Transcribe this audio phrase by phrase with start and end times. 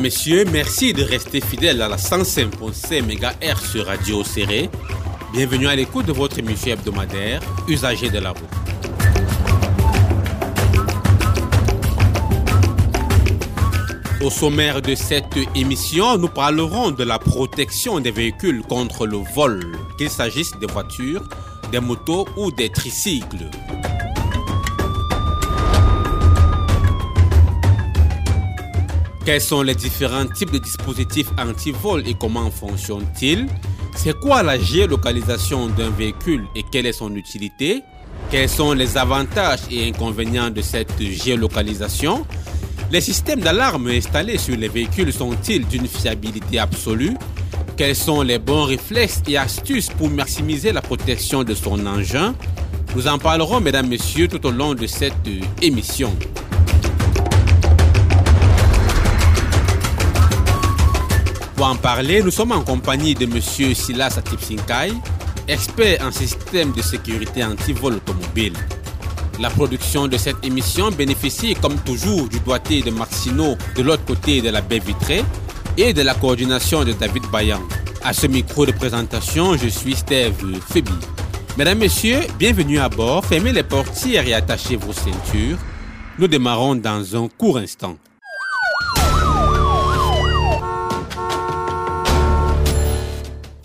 [0.00, 4.70] Messieurs, merci de rester fidèles à la 105.5 MHz sur Radio Serré.
[5.34, 8.40] Bienvenue à l'écoute de votre émission hebdomadaire Usagers de la route.
[14.22, 19.60] Au sommaire de cette émission, nous parlerons de la protection des véhicules contre le vol,
[19.98, 21.28] qu'il s'agisse des voitures,
[21.72, 23.50] des motos ou des tricycles.
[29.24, 33.46] Quels sont les différents types de dispositifs anti-vol et comment fonctionnent-ils?
[33.94, 37.82] C'est quoi la géolocalisation d'un véhicule et quelle est son utilité?
[38.30, 42.26] Quels sont les avantages et inconvénients de cette géolocalisation?
[42.90, 47.16] Les systèmes d'alarme installés sur les véhicules sont-ils d'une fiabilité absolue?
[47.76, 52.34] Quels sont les bons réflexes et astuces pour maximiser la protection de son engin?
[52.96, 55.14] Nous en parlerons, mesdames, messieurs, tout au long de cette
[55.62, 56.12] émission.
[61.60, 63.38] Pour en parler, nous sommes en compagnie de M.
[63.74, 64.94] Silas Atipsinkai,
[65.46, 68.54] expert en système de sécurité anti-vol automobile.
[69.38, 74.40] La production de cette émission bénéficie comme toujours du doigté de Marcino de l'autre côté
[74.40, 75.22] de la baie vitrée
[75.76, 77.60] et de la coordination de David Bayan.
[78.02, 80.32] À ce micro de présentation, je suis Steve
[80.72, 80.94] Febi.
[81.58, 83.22] Mesdames, Messieurs, bienvenue à bord.
[83.26, 85.58] Fermez les portières et attachez vos ceintures.
[86.18, 87.98] Nous démarrons dans un court instant.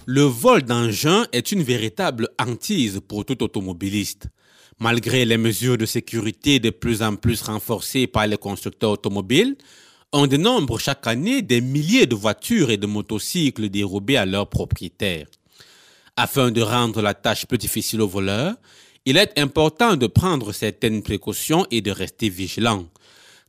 [0.08, 4.28] Le vol d'engins est une véritable hantise pour tout automobiliste.
[4.78, 9.56] Malgré les mesures de sécurité de plus en plus renforcées par les constructeurs automobiles,
[10.14, 15.26] on dénombre chaque année des milliers de voitures et de motocycles dérobés à leurs propriétaires.
[16.16, 18.54] Afin de rendre la tâche plus difficile aux voleurs,
[19.06, 22.86] il est important de prendre certaines précautions et de rester vigilant,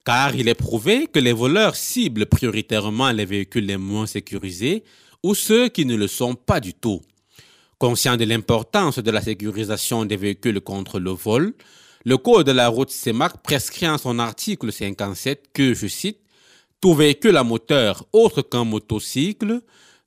[0.06, 4.84] car il est prouvé que les voleurs ciblent prioritairement les véhicules les moins sécurisés
[5.26, 7.00] ou ceux qui ne le sont pas du tout.
[7.78, 11.52] Conscient de l'importance de la sécurisation des véhicules contre le vol,
[12.04, 16.20] le Code de la route CEMAC prescrit en son article 57 que, je cite,
[16.80, 19.62] tout véhicule à moteur autre qu'un motocycle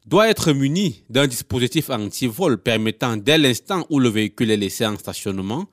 [0.05, 4.97] doit être muni d'un dispositif anti-vol permettant dès l'instant où le véhicule est laissé en
[4.97, 5.67] stationnement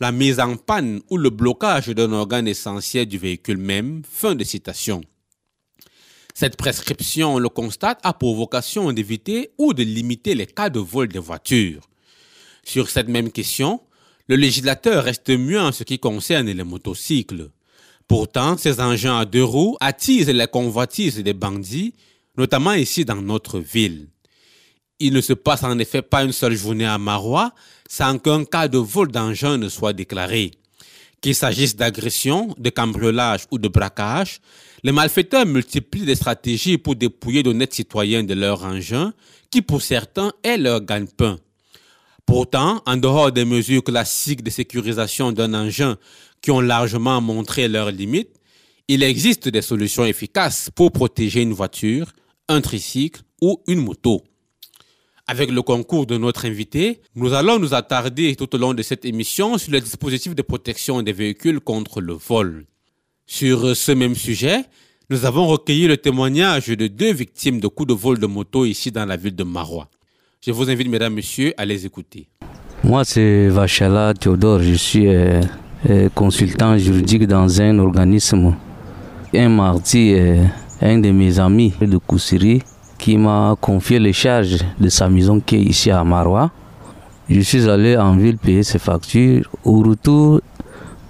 [0.00, 4.02] la mise en panne ou le blocage d'un organe essentiel du véhicule même.
[4.10, 5.00] Fin de citation.
[6.40, 10.80] Cette prescription, on le constate, a pour vocation d'éviter ou de limiter les cas de
[10.80, 11.82] vol des voitures.
[12.64, 13.82] Sur cette même question,
[14.26, 17.50] le législateur reste mieux en ce qui concerne les motocycles.
[18.08, 21.92] Pourtant, ces engins à deux roues attisent les convoitises des bandits,
[22.38, 24.08] notamment ici dans notre ville.
[24.98, 27.52] Il ne se passe en effet pas une seule journée à Marois
[27.86, 30.52] sans qu'un cas de vol d'engin ne soit déclaré.
[31.20, 34.40] Qu'il s'agisse d'agression, de cambriolage ou de braquage,
[34.82, 39.12] les malfaiteurs multiplient des stratégies pour dépouiller d'honnêtes citoyens de leurs engins,
[39.50, 41.38] qui pour certains est leur gagne-pain.
[42.24, 45.98] Pourtant, en dehors des mesures classiques de sécurisation d'un engin
[46.40, 48.40] qui ont largement montré leurs limites,
[48.88, 52.12] il existe des solutions efficaces pour protéger une voiture,
[52.48, 54.22] un tricycle ou une moto.
[55.30, 59.04] Avec le concours de notre invité, nous allons nous attarder tout au long de cette
[59.04, 62.64] émission sur les dispositifs de protection des véhicules contre le vol.
[63.26, 64.64] Sur ce même sujet,
[65.08, 68.90] nous avons recueilli le témoignage de deux victimes de coups de vol de moto ici
[68.90, 69.88] dans la ville de Marois.
[70.44, 72.26] Je vous invite, mesdames, messieurs, à les écouter.
[72.82, 74.58] Moi, c'est Vachala Théodore.
[74.58, 75.40] Je suis euh,
[75.88, 78.56] euh, consultant juridique dans un organisme.
[79.32, 80.42] Un mardi, euh,
[80.80, 82.62] un de mes amis de Koussiri
[83.00, 86.50] qui m'a confié les charges de sa maison qui est ici à Marois.
[87.30, 89.48] Je suis allé en ville payer ses factures.
[89.64, 90.40] Au retour,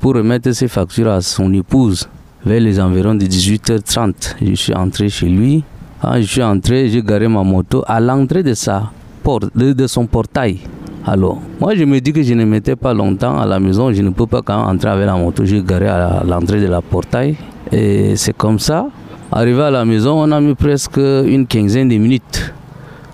[0.01, 2.09] pour remettre ses factures à son épouse
[2.47, 4.37] vers les environs de 18h30.
[4.41, 5.65] Je suis entré chez lui.
[6.01, 8.91] Quand je suis entré, j'ai garé ma moto à l'entrée de sa
[9.23, 10.61] porte, de, son portail.
[11.05, 14.03] Alors, moi je me dis que je ne mettais pas longtemps à la maison, je
[14.03, 17.37] ne peux pas quand entrer avec la moto, j'ai garé à l'entrée de la portail.
[17.73, 18.87] Et c'est comme ça.
[19.33, 22.53] Arrivé à la maison, on a mis presque une quinzaine de minutes.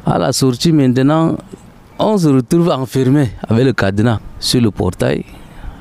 [0.07, 1.37] À la sortie maintenant,
[1.99, 5.25] on se retrouve enfermé avec le cadenas sur le portail.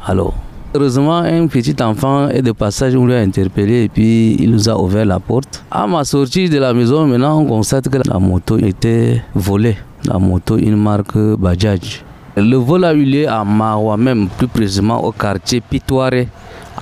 [0.06, 0.34] Alors,
[0.78, 4.78] Heureusement, un petit enfant est de passage, on l'a interpellé et puis il nous a
[4.78, 5.64] ouvert la porte.
[5.72, 9.78] À ma sortie de la maison, maintenant, on constate que la moto était volée.
[10.04, 12.04] La moto, une marque Bajaj.
[12.36, 16.28] Le vol a eu lieu à Mawa, même plus précisément au quartier Pitoiré,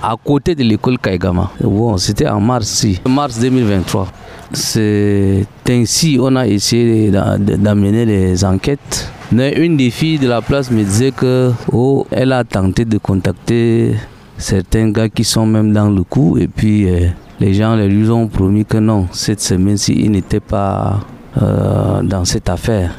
[0.06, 1.50] à côté de l'école Kaigama.
[1.62, 4.08] Bon, c'était en mars, mars 2023.
[4.52, 10.82] C'est ainsi qu'on a essayé d'amener les enquêtes une des filles de la place me
[10.84, 13.94] disait que oh, elle a tenté de contacter
[14.38, 17.08] certains gars qui sont même dans le coup et puis euh,
[17.40, 21.00] Les gens lui ont promis que non, cette semaine-ci, il n'était pas
[21.42, 22.92] euh, dans cette affaire.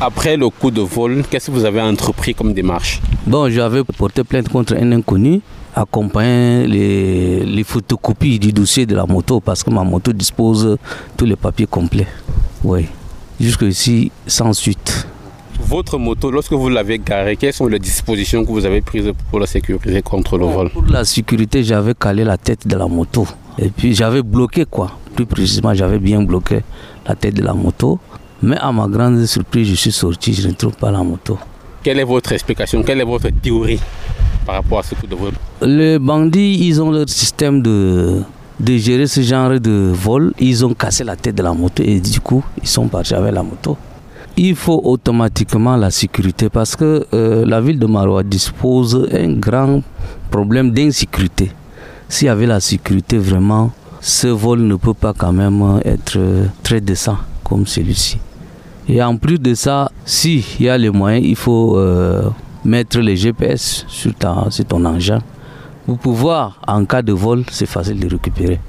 [0.00, 3.00] Après le coup de vol, qu'est-ce que vous avez entrepris comme démarche?
[3.26, 5.40] Bon, j'avais porté plainte contre un inconnu,
[5.80, 10.76] accompagnant les, les photocopies du dossier de la moto, parce que ma moto dispose
[11.16, 12.06] tous les papiers complets.
[12.64, 12.86] Oui.
[13.40, 15.06] Jusqu'ici, sans suite.
[15.60, 19.38] Votre moto, lorsque vous l'avez garée, quelles sont les dispositions que vous avez prises pour
[19.38, 20.70] la sécuriser contre le vol?
[20.70, 23.26] Pour la sécurité, j'avais calé la tête de la moto.
[23.58, 24.92] Et puis j'avais bloqué quoi.
[25.14, 26.60] Plus précisément, j'avais bien bloqué
[27.06, 27.98] la tête de la moto.
[28.40, 31.38] Mais à ma grande surprise, je suis sorti, je ne trouve pas la moto.
[31.82, 32.82] Quelle est votre explication?
[32.84, 33.80] Quelle est votre théorie?
[34.48, 38.22] Par rapport à ce coup de vol Les bandits, ils ont leur système de,
[38.58, 40.32] de gérer ce genre de vol.
[40.40, 43.34] Ils ont cassé la tête de la moto et du coup, ils sont partis avec
[43.34, 43.76] la moto.
[44.38, 49.82] Il faut automatiquement la sécurité parce que euh, la ville de Maroua dispose d'un grand
[50.30, 51.50] problème d'insécurité.
[52.08, 56.18] S'il y avait la sécurité, vraiment, ce vol ne peut pas quand même être
[56.62, 58.16] très décent comme celui-ci.
[58.88, 62.22] Et en plus de ça, s'il y a les moyens, il faut euh,
[62.68, 64.12] mettre les GPS sur,
[64.50, 65.20] sur ton engin.
[65.86, 68.60] Pour pouvoir, en cas de vol, c'est facile de récupérer.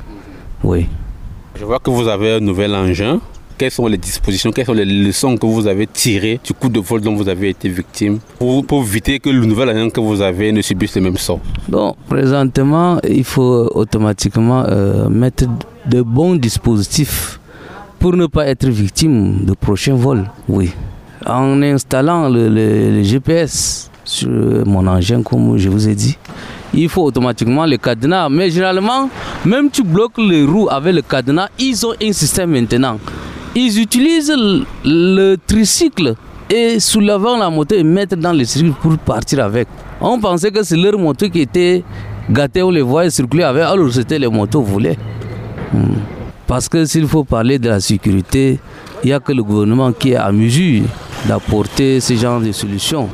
[0.64, 0.88] Oui.
[1.60, 3.20] Je vois que vous avez un nouvel engin.
[3.58, 6.80] Quelles sont les dispositions, quelles sont les leçons que vous avez tirées du coup de
[6.80, 10.22] vol dont vous avez été victime pour, pour éviter que le nouvel engin que vous
[10.22, 11.42] avez ne subisse le même sort?
[11.68, 15.44] Donc, présentement, il faut automatiquement euh, mettre
[15.88, 17.42] de bons dispositifs
[18.00, 20.30] pour ne pas être victime de prochains vols.
[20.48, 20.72] Oui.
[21.26, 24.30] En installant le, le GPS sur
[24.66, 26.18] mon engin, comme je vous ai dit,
[26.74, 28.30] il faut automatiquement le cadenas.
[28.30, 29.10] Mais généralement,
[29.46, 32.98] même tu bloques les roues avec le cadenas, ils ont un système maintenant.
[33.56, 34.34] Ils utilisent
[34.86, 36.16] le, tricycle
[36.50, 39.68] et soulevant la moto et mettre dans le circuit pour partir avec.
[40.02, 41.84] On pensait que c'est leur moto qui était
[42.30, 44.98] gâtée, on les voyait circuler avec, alors c'était les motos volées.
[45.74, 45.98] Hmm.
[46.48, 48.60] Parce que s'il faut parler de la sécurité,
[49.04, 50.84] il n'y a que le gouvernement qui est à mesure
[51.28, 53.08] d'apporter ce genre de solutions.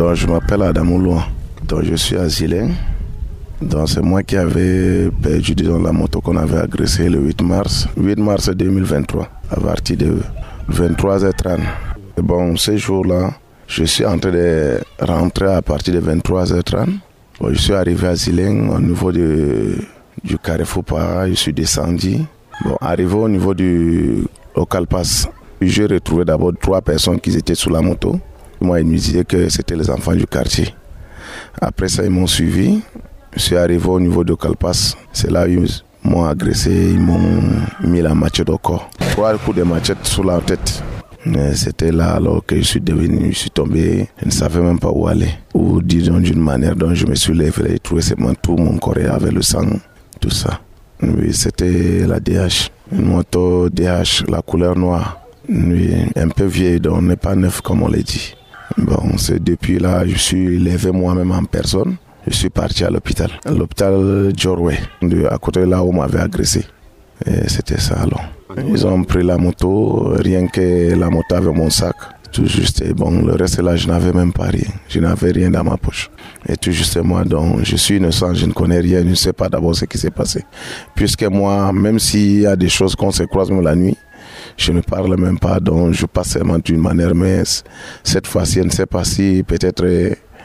[0.00, 1.24] Donc, je m'appelle Adam Ouloua.
[1.68, 2.68] Donc, je suis asilé.
[3.60, 8.18] Donc, c'est moi qui avais perdu la moto qu'on avait agressée le 8 mars, 8
[8.18, 10.20] mars 2023, à partir de
[10.72, 11.58] 23h30.
[12.16, 13.32] bon, ces jours-là,
[13.66, 16.86] je suis en train de rentrer à partir de 23h30.
[17.38, 19.74] Bon, je suis arrivé à Zileng au niveau de,
[20.24, 22.20] du Carrefour Para, je suis descendu.
[22.64, 24.24] Bon, arrivé au niveau du
[24.56, 25.28] local pass,
[25.60, 28.18] j'ai retrouvé d'abord trois personnes qui étaient sous la moto.
[28.60, 30.74] Moi, ils me disaient que c'était les enfants du quartier.
[31.60, 32.80] Après ça, ils m'ont suivi.
[33.34, 34.96] Je suis arrivé au niveau de Calpas.
[35.12, 35.68] C'est là où ils
[36.04, 37.42] m'ont agressé, ils m'ont
[37.82, 38.90] mis la machette au corps.
[39.12, 40.82] Trois coups de machette sur la tête.
[41.54, 44.90] C'était là alors que je suis devenu, je suis tombé, je ne savais même pas
[44.90, 45.28] où aller.
[45.52, 48.96] Ou disons d'une manière dont je me suis levé et trouvé seulement tout mon corps
[49.10, 49.66] avec le sang,
[50.18, 50.60] tout ça.
[51.32, 55.20] C'était la DH, une moto DH, la couleur noire.
[55.48, 58.34] Un peu vieille, donc n'est pas neuf comme on l'a dit.
[58.82, 61.96] Bon, c'est depuis là, je suis levé moi-même en personne.
[62.26, 64.78] Je suis parti à l'hôpital, l'hôpital Jorway,
[65.30, 66.64] à côté là où on m'avait agressé.
[67.26, 68.22] Et c'était ça alors.
[68.68, 71.96] Ils ont pris la moto, rien que la moto avait mon sac.
[72.32, 74.68] Tout juste, et bon, le reste là, je n'avais même pas rien.
[74.88, 76.10] Je n'avais rien dans ma poche.
[76.48, 79.32] Et tout juste moi, donc, je suis innocent, je ne connais rien, je ne sais
[79.32, 80.44] pas d'abord ce qui s'est passé.
[80.94, 83.96] Puisque moi, même s'il y a des choses qu'on se croise la nuit,
[84.56, 87.42] je ne parle même pas, donc je passe seulement d'une manière, mais
[88.02, 89.84] cette fois-ci, je ne sais pas si peut-être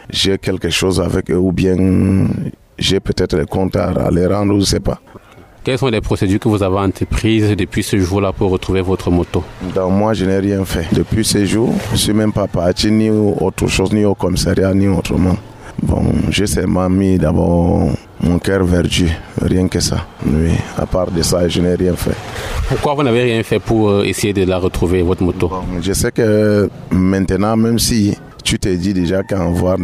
[0.10, 1.76] j'ai quelque chose avec eux ou bien
[2.78, 5.00] j'ai peut-être des comptes à les rendre, je ne sais pas.
[5.64, 9.44] Quelles sont les procédures que vous avez entreprises depuis ce jour-là pour retrouver votre moto?
[9.74, 10.86] Donc moi, je n'ai rien fait.
[10.94, 14.76] Depuis ce jour, je ne suis même pas parti ni autre chose, ni au commissariat,
[14.76, 15.36] ni autrement.
[15.82, 19.10] Bon, j'ai seulement mis d'abord mon cœur vers Dieu,
[19.42, 20.06] rien que ça.
[20.26, 22.16] Oui, à part de ça, je n'ai rien fait.
[22.70, 25.52] Pourquoi vous n'avez rien fait pour euh, essayer de la retrouver, votre moto?
[25.82, 29.78] Je sais que maintenant, même si tu te dis déjà qu'en voir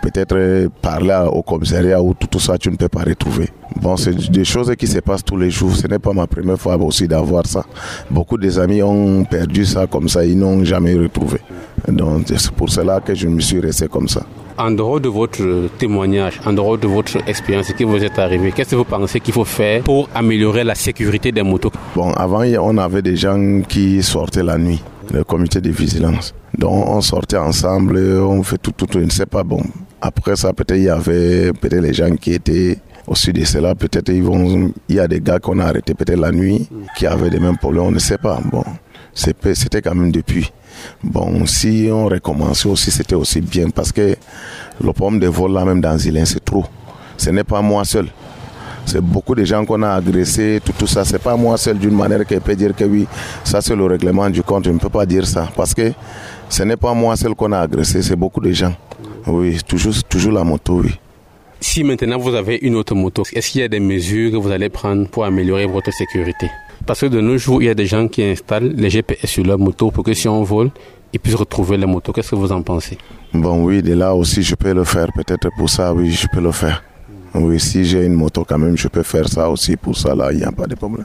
[0.00, 3.48] peut-être parler au commissariat ou tout, ça, tu ne peux pas retrouver.
[3.80, 5.74] Bon, c'est des choses qui se passent tous les jours.
[5.74, 7.64] Ce n'est pas ma première fois aussi d'avoir ça.
[8.08, 11.38] Beaucoup des amis ont perdu ça comme ça, ils n'ont jamais retrouvé.
[11.88, 14.24] Donc c'est pour cela que je me suis resté comme ça.
[14.56, 18.70] En dehors de votre témoignage, en dehors de votre expérience qui vous est arrivé, qu'est-ce
[18.70, 21.72] que vous pensez qu'il faut faire pour améliorer la sécurité des motos?
[21.96, 24.80] Bon, avant, on avait des gens qui sortaient la nuit,
[25.12, 26.34] le comité de vigilance.
[26.56, 29.42] Donc on sortait ensemble, on fait tout, tout, tout, je ne sais pas.
[29.42, 29.62] Bon,
[30.00, 33.74] après ça, peut-être il y avait peut-être les gens qui étaient au sud de cela.
[33.74, 37.06] Peut-être ils vont, il y a des gars qu'on a arrêtés peut-être la nuit qui
[37.06, 38.40] avaient des mêmes problèmes, on ne sait pas.
[38.50, 38.64] Bon,
[39.14, 40.50] c'était quand même depuis.
[41.02, 44.16] Bon, si on recommençait aussi, c'était aussi bien parce que
[44.82, 46.64] Le problème des vols là même dans Zilin, c'est trop.
[47.16, 48.08] Ce n'est pas moi seul.
[48.86, 51.04] C'est beaucoup de gens qu'on a agressés, tout, tout ça.
[51.04, 53.06] C'est pas moi seul d'une manière qui peut dire que oui,
[53.42, 54.64] ça c'est le règlement du compte.
[54.66, 55.92] Je ne peux pas dire ça parce que
[56.48, 58.74] ce n'est pas moi seul qu'on a agressé, c'est beaucoup de gens.
[59.26, 60.94] Oui, toujours, toujours la moto, oui.
[61.60, 64.50] Si maintenant vous avez une autre moto, est-ce qu'il y a des mesures que vous
[64.50, 66.50] allez prendre pour améliorer votre sécurité?
[66.86, 69.44] Parce que de nos jours, il y a des gens qui installent les GPS sur
[69.44, 70.70] leur moto pour que si on vole,
[71.14, 72.12] ils puissent retrouver les motos.
[72.12, 72.98] Qu'est-ce que vous en pensez?
[73.32, 75.08] Bon, oui, de là aussi, je peux le faire.
[75.14, 76.82] Peut-être pour ça, oui, je peux le faire.
[77.36, 79.76] Oui, si j'ai une moto quand même, je peux faire ça aussi.
[79.76, 81.04] Pour ça, là, il n'y a pas de problème.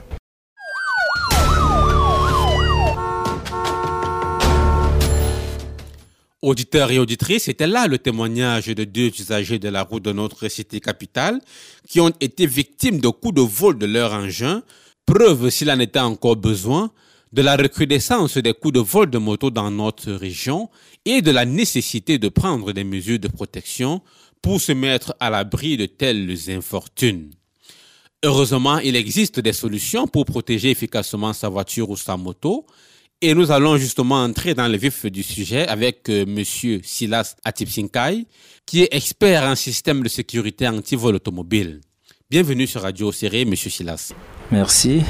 [6.40, 10.48] Auditeurs et auditrices, c'était là le témoignage de deux usagers de la route de notre
[10.48, 11.40] cité capitale
[11.86, 14.62] qui ont été victimes de coups de vol de leur engin,
[15.04, 16.92] preuve s'il en était encore besoin
[17.32, 20.70] de la recrudescence des coups de vol de moto dans notre région
[21.04, 24.00] et de la nécessité de prendre des mesures de protection
[24.42, 27.30] pour se mettre à l'abri de telles infortunes.
[28.22, 32.66] Heureusement, il existe des solutions pour protéger efficacement sa voiture ou sa moto,
[33.22, 36.08] et nous allons justement entrer dans le vif du sujet avec.
[36.08, 38.26] Euh, Monsieur Silas Atipsinkai,
[38.64, 41.80] qui est expert en système de sécurité anti-vol automobile.
[42.30, 44.12] Bienvenue sur Radio Serré, Monsieur Silas.
[44.50, 45.02] Merci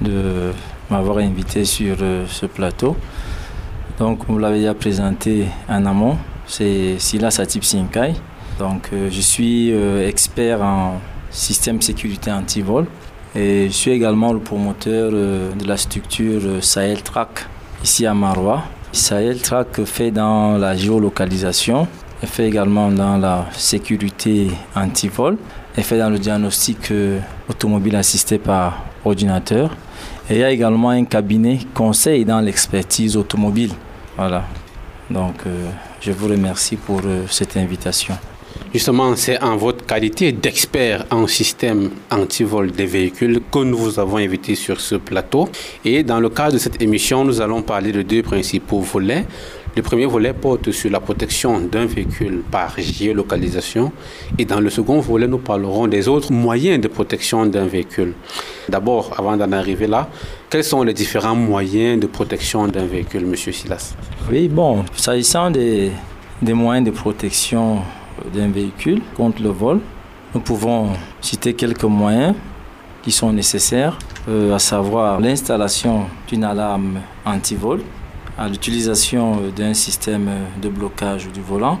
[0.00, 0.52] de
[0.90, 2.96] m'avoir invité sur euh, ce plateau.
[3.98, 8.14] Donc, vous l'avez déjà présenté en amont, c'est Silas Atipsinkai.
[8.62, 9.72] Donc, euh, je suis
[10.12, 11.00] expert en
[11.30, 12.86] système sécurité anti-vol.
[13.34, 17.46] Et je suis également le promoteur euh, de la structure euh, Sahel Track
[17.82, 18.62] ici à Marois.
[18.92, 21.88] Sahel Track fait dans la géolocalisation,
[22.22, 25.38] fait également dans la sécurité anti-vol,
[25.78, 29.70] fait dans le diagnostic euh, automobile assisté par ordinateur.
[30.28, 33.72] Et il y a également un cabinet conseil dans l'expertise automobile.
[34.14, 34.44] Voilà.
[35.10, 35.34] Donc,
[36.00, 38.14] je vous remercie pour cette invitation.
[38.72, 44.16] Justement, c'est en votre qualité d'expert en système anti-vol des véhicules que nous vous avons
[44.16, 45.48] invité sur ce plateau.
[45.84, 49.26] Et dans le cadre de cette émission, nous allons parler de deux principaux volets.
[49.74, 53.90] Le premier volet porte sur la protection d'un véhicule par géolocalisation
[54.38, 58.12] et dans le second volet, nous parlerons des autres moyens de protection d'un véhicule.
[58.68, 60.10] D'abord, avant d'en arriver là,
[60.50, 63.94] quels sont les différents moyens de protection d'un véhicule, Monsieur Silas?
[64.30, 65.90] Oui, bon, s'agissant des,
[66.42, 67.78] des moyens de protection
[68.32, 69.80] d'un véhicule contre le vol.
[70.34, 70.90] Nous pouvons
[71.20, 72.34] citer quelques moyens
[73.02, 77.82] qui sont nécessaires, euh, à savoir l'installation d'une alarme anti-vol,
[78.48, 81.78] l'utilisation d'un système de blocage du volant,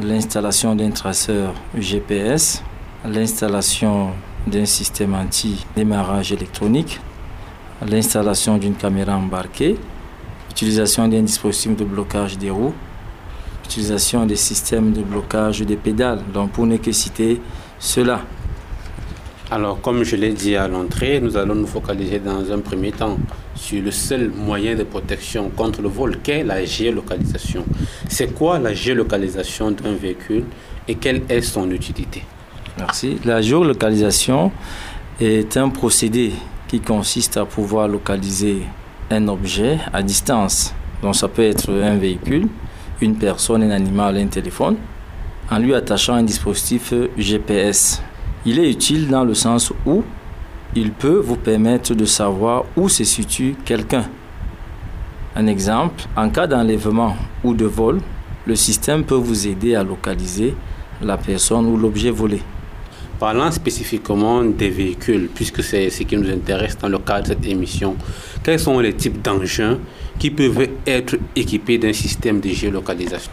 [0.00, 2.62] l'installation d'un traceur GPS,
[3.04, 4.10] l'installation
[4.46, 7.00] d'un système anti-démarrage électronique,
[7.86, 9.76] l'installation d'une caméra embarquée,
[10.48, 12.74] l'utilisation d'un dispositif de blocage des roues,
[13.66, 16.22] utilisation des systèmes de blocage des pédales.
[16.32, 17.40] Donc pour ne que citer
[17.78, 18.20] cela.
[19.50, 23.16] Alors comme je l'ai dit à l'entrée, nous allons nous focaliser dans un premier temps
[23.54, 27.64] sur le seul moyen de protection contre le vol, qu'est la géolocalisation.
[28.08, 30.44] C'est quoi la géolocalisation d'un véhicule
[30.88, 32.22] et quelle est son utilité?
[32.78, 33.18] Merci.
[33.24, 34.52] La géolocalisation
[35.20, 36.32] est un procédé
[36.68, 38.62] qui consiste à pouvoir localiser
[39.10, 40.74] un objet à distance.
[41.02, 42.48] Donc ça peut être un véhicule,
[43.00, 44.76] une personne, un animal, un téléphone,
[45.50, 48.02] en lui attachant un dispositif GPS.
[48.44, 50.02] Il est utile dans le sens où
[50.74, 54.04] il peut vous permettre de savoir où se situe quelqu'un.
[55.34, 58.00] Un exemple, en cas d'enlèvement ou de vol,
[58.46, 60.54] le système peut vous aider à localiser
[61.02, 62.40] la personne ou l'objet volé.
[63.18, 67.46] Parlant spécifiquement des véhicules, puisque c'est ce qui nous intéresse dans le cadre de cette
[67.46, 67.96] émission,
[68.42, 69.78] quels sont les types d'engins
[70.18, 73.30] qui peuvent être équipés d'un système de géolocalisation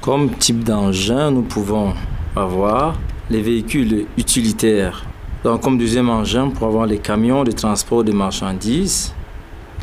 [0.00, 1.94] Comme type d'engin, nous pouvons
[2.36, 2.96] avoir
[3.30, 5.04] les véhicules utilitaires.
[5.42, 9.14] Donc, comme deuxième engin, pour avoir les camions de transport de marchandises,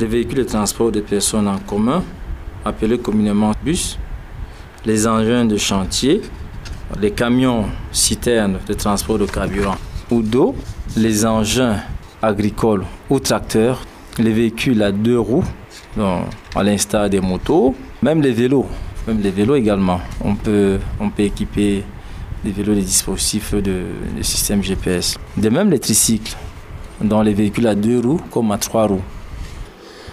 [0.00, 2.02] les véhicules de transport de personnes en commun,
[2.64, 3.98] appelés communément bus,
[4.84, 6.20] les engins de chantier,
[7.00, 9.76] les camions citernes de transport de carburant
[10.10, 10.54] ou d'eau,
[10.96, 11.76] les engins
[12.20, 13.80] agricoles ou tracteurs,
[14.18, 15.44] les véhicules à deux roues,
[15.98, 18.66] à l'instar des motos, même les vélos,
[19.06, 20.00] même les vélos également.
[20.24, 21.84] On peut, on peut équiper
[22.44, 23.84] les vélos des dispositifs de,
[24.16, 25.18] de système GPS.
[25.36, 26.36] De même les tricycles,
[27.00, 29.02] dans les véhicules à deux roues comme à trois roues.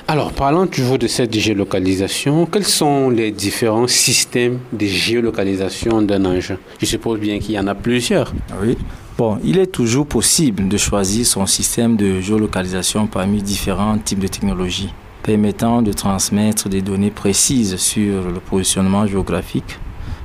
[0.07, 2.47] Alors, parlons toujours de cette géolocalisation.
[2.47, 6.57] Quels sont les différents systèmes de géolocalisation d'un engin?
[6.79, 8.33] Je suppose bien qu'il y en a plusieurs.
[8.59, 8.75] Oui.
[9.19, 14.27] Bon, il est toujours possible de choisir son système de géolocalisation parmi différents types de
[14.27, 14.89] technologies
[15.29, 19.77] permettant de transmettre des données précises sur le positionnement géographique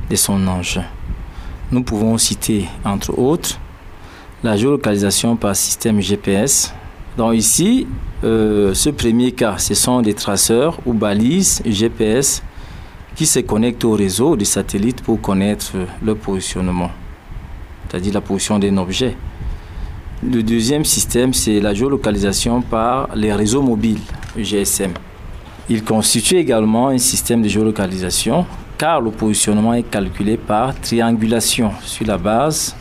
[0.08, 0.86] de son engin.
[1.70, 3.60] nous pouvons citer entre autres
[4.42, 6.72] la géolocalisation par système GPS.
[7.18, 7.86] Donc ici,
[8.24, 12.42] euh, ce premier cas, ce sont des traceurs ou balises GPS
[13.14, 16.90] qui se connectent au réseau des satellites pour connaître le positionnement,
[17.90, 19.14] c'est-à-dire la position d'un objet.
[20.22, 24.00] Le deuxième système, c'est la géolocalisation par les réseaux mobiles
[24.36, 24.92] GSM.
[25.68, 28.46] Il constitue également un système de géolocalisation
[28.78, 32.74] car le positionnement est calculé par triangulation sur la base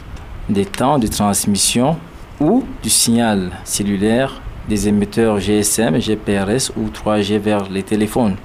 [0.50, 1.98] des temps de transmission
[2.40, 8.36] ou du signal cellulaire des émetteurs GSM, GPRS ou 3G vers les téléphones.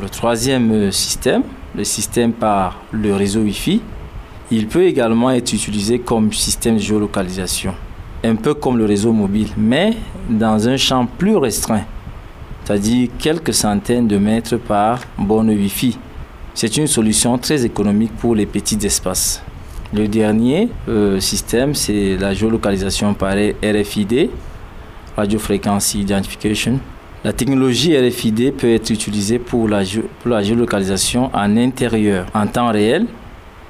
[0.00, 1.42] Le troisième système,
[1.74, 3.80] le système par le réseau Wi-Fi,
[4.50, 7.74] il peut également être utilisé comme système de géolocalisation,
[8.24, 9.94] un peu comme le réseau mobile, mais
[10.28, 11.84] dans un champ plus restreint,
[12.64, 15.98] c'est-à-dire quelques centaines de mètres par borne Wi-Fi.
[16.54, 19.42] C'est une solution très économique pour les petits espaces.
[19.94, 24.30] Le dernier euh, système, c'est la géolocalisation par RFID,
[25.16, 26.78] Radio Frequency Identification.
[27.24, 29.82] La technologie RFID peut être utilisée pour la,
[30.20, 33.06] pour la géolocalisation en intérieur en temps réel.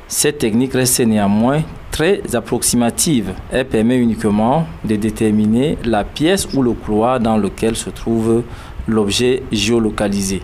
[0.09, 1.63] Cette technique reste néanmoins
[1.99, 3.35] très approximative.
[3.51, 8.45] Elle permet uniquement de déterminer la pièce ou le couloir dans lequel se trouve
[8.87, 10.41] l'objet géolocalisé.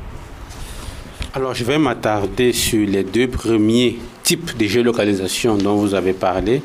[1.32, 6.60] Alors, je vais m'attarder sur les deux premiers types de géolocalisation dont vous avez parlé.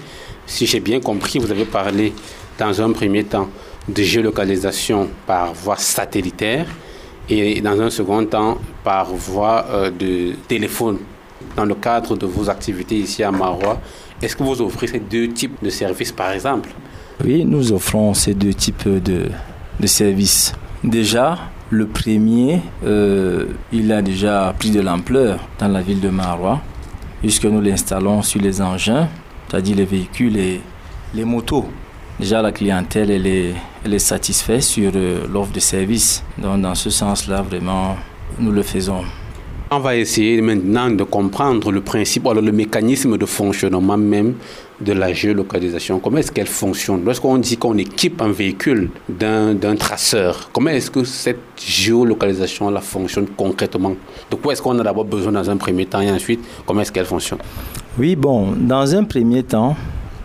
[0.48, 2.12] Si j'ai bien compris, vous avez parlé
[2.58, 3.48] dans un premier temps
[3.88, 6.66] de géolocalisation par voie satellitaire
[7.30, 10.98] et dans un second temps par voie euh, de téléphone.
[11.56, 13.80] Dans le cadre de vos activités ici à Marois,
[14.22, 16.70] est-ce que vous offrez ces deux types de services par exemple
[17.24, 19.30] Oui, nous offrons ces deux types de,
[19.80, 20.54] de services.
[20.84, 21.38] Déjà,
[21.70, 26.62] le premier, euh, il a déjà pris de l'ampleur dans la ville de Marois,
[27.22, 29.08] puisque nous l'installons sur les engins,
[29.48, 30.62] c'est-à-dire les véhicules et
[31.14, 31.66] les motos.
[32.20, 33.54] Déjà, la clientèle, elle est,
[33.86, 36.24] est satisfaite sur euh, l'offre de service.
[36.38, 37.96] Donc, dans ce sens-là, vraiment,
[38.38, 39.04] nous le faisons.
[39.72, 44.34] On va essayer maintenant de comprendre le principe, alors le mécanisme de fonctionnement même
[44.82, 46.00] de la géolocalisation.
[46.00, 47.04] Comment est-ce qu'elle fonctionne?
[47.06, 53.94] Lorsqu'on dit qu'on équipe un véhicule d'un traceur, comment est-ce que cette géolocalisation-là fonctionne concrètement?
[54.32, 56.92] De quoi est-ce qu'on a d'abord besoin dans un premier temps et ensuite, comment est-ce
[56.92, 57.40] qu'elle fonctionne?
[58.00, 59.76] Oui, bon, dans un premier temps,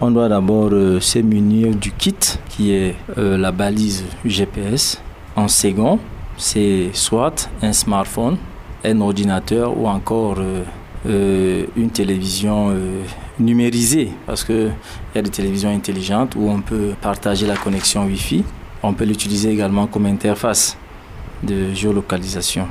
[0.01, 2.17] on doit d'abord euh, se munir du kit
[2.49, 5.03] qui est euh, la balise GPS.
[5.37, 5.99] En second,
[6.39, 8.39] c'est soit un smartphone
[8.85, 10.63] un ordinateur ou encore euh,
[11.07, 13.03] euh, une télévision euh,
[13.39, 14.73] numérisée, parce qu'il
[15.15, 18.45] y a des télévisions intelligentes où on peut partager la connexion Wi-Fi.
[18.83, 20.77] On peut l'utiliser également comme interface
[21.43, 22.69] de géolocalisation.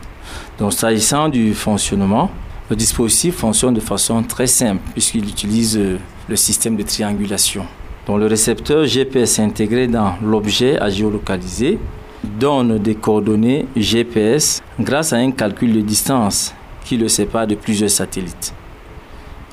[0.59, 2.29] Donc, s'agissant du fonctionnement,
[2.69, 5.79] le dispositif fonctionne de façon très simple puisqu'il utilise
[6.27, 7.65] le système de triangulation.
[8.07, 11.79] Donc, le récepteur GPS intégré dans l'objet à géolocaliser
[12.23, 16.53] donne des coordonnées GPS grâce à un calcul de distance
[16.85, 18.53] qui le sépare de plusieurs satellites.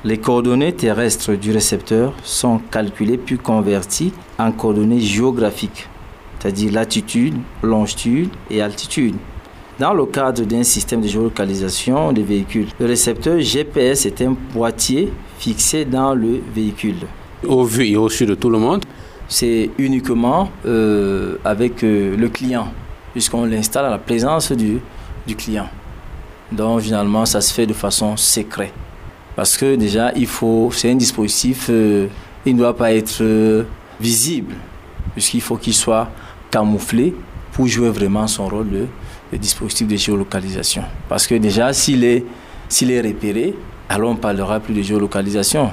[0.03, 5.87] Les coordonnées terrestres du récepteur sont calculées puis converties en coordonnées géographiques,
[6.39, 9.15] c'est-à-dire latitude, longitude et altitude.
[9.79, 15.11] Dans le cadre d'un système de géolocalisation des véhicules, le récepteur GPS est un boîtier
[15.37, 17.07] fixé dans le véhicule.
[17.47, 18.83] Au vu et au su de tout le monde,
[19.31, 22.67] c'est uniquement euh, avec euh, le client,
[23.13, 24.79] puisqu'on l'installe à la présence du,
[25.25, 25.69] du client.
[26.51, 28.73] Donc finalement, ça se fait de façon secrète.
[29.37, 32.07] Parce que déjà, il faut, c'est un dispositif, euh,
[32.45, 33.23] il ne doit pas être
[34.01, 34.53] visible,
[35.13, 36.09] puisqu'il faut qu'il soit
[36.51, 37.15] camouflé
[37.53, 40.83] pour jouer vraiment son rôle de, dispositif de géolocalisation.
[41.07, 42.25] Parce que déjà, s'il est,
[42.67, 43.55] s'il est repéré,
[43.87, 45.71] alors on ne parlera plus de géolocalisation.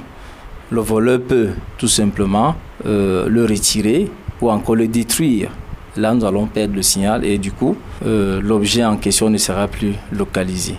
[0.71, 2.55] Le voleur peut tout simplement
[2.87, 4.11] euh, le retirer
[4.41, 5.51] ou encore le détruire.
[5.97, 9.67] Là, nous allons perdre le signal et du coup, euh, l'objet en question ne sera
[9.67, 10.77] plus localisé.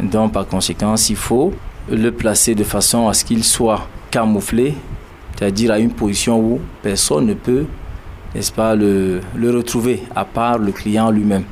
[0.00, 1.52] Donc, par conséquent, il faut
[1.90, 4.74] le placer de façon à ce qu'il soit camouflé,
[5.36, 7.66] c'est-à-dire à une position où personne ne peut,
[8.34, 11.44] n'est-ce pas, le, le retrouver, à part le client lui-même.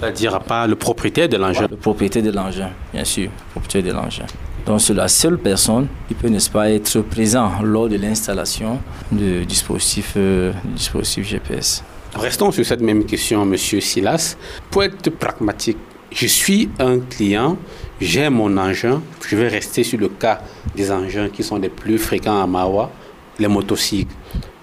[0.00, 1.66] C'est-à-dire à part le propriétaire de l'engin.
[1.70, 4.26] Le propriétaire de l'engin, bien sûr, le propriétaire de l'engin.
[4.68, 8.78] Donc c'est la seule personne qui peut, n'est-ce pas, être présent lors de l'installation
[9.10, 11.82] du dispositif, euh, dispositif GPS.
[12.14, 14.36] Restons sur cette même question, Monsieur Silas.
[14.70, 15.78] Pour être pragmatique,
[16.12, 17.56] je suis un client,
[17.98, 20.42] j'ai mon engin, je vais rester sur le cas
[20.76, 22.90] des engins qui sont les plus fréquents à Mawa,
[23.38, 24.14] les motocycles.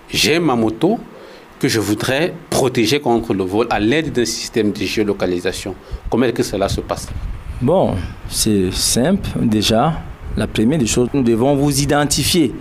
[0.07, 0.99] J'ai ma moto
[1.59, 5.73] que je voudrais protéger contre le vol à l'aide d'un système de géolocalisation.
[6.11, 7.07] Comment est-ce que cela se passe?
[7.61, 7.95] Bon,
[8.27, 9.29] c'est simple.
[9.41, 10.01] Déjà.
[10.35, 12.53] La première des choses, nous devons vous identifier.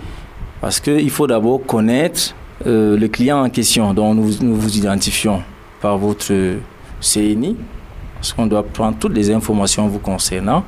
[0.60, 3.92] Parce qu'il faut d'abord connaître euh, le client en question.
[3.92, 5.42] Dont nous, vous identifions
[5.80, 6.32] par votre
[7.00, 7.56] CNI,
[8.14, 10.62] parce qu'on doit prendre toutes les informations vous concernant,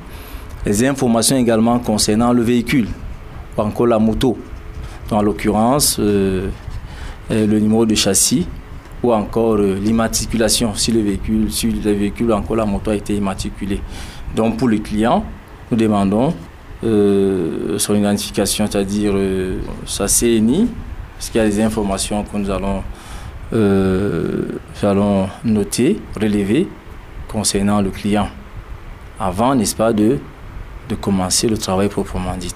[0.65, 2.89] les informations également concernant le véhicule,
[3.57, 4.37] ou encore la moto,
[5.09, 6.49] en l'occurrence euh,
[7.31, 8.45] euh, le numéro de châssis
[9.01, 10.73] ou encore l'immatriculation.
[10.75, 13.79] Si le véhicule, si le véhicule ou encore la moto a été immatriculé.
[14.37, 15.25] Donc pour le client,
[15.71, 16.31] nous demandons
[16.83, 19.15] son identification, c'est-à-dire
[19.87, 20.67] sa CNI,
[21.17, 22.83] parce qu'il y a des informations que nous allons,
[24.83, 26.67] allons noter, relever
[27.27, 28.29] concernant le client,
[29.19, 30.19] avant, n'est-ce pas, de,
[30.87, 32.53] de commencer le travail proprement dit.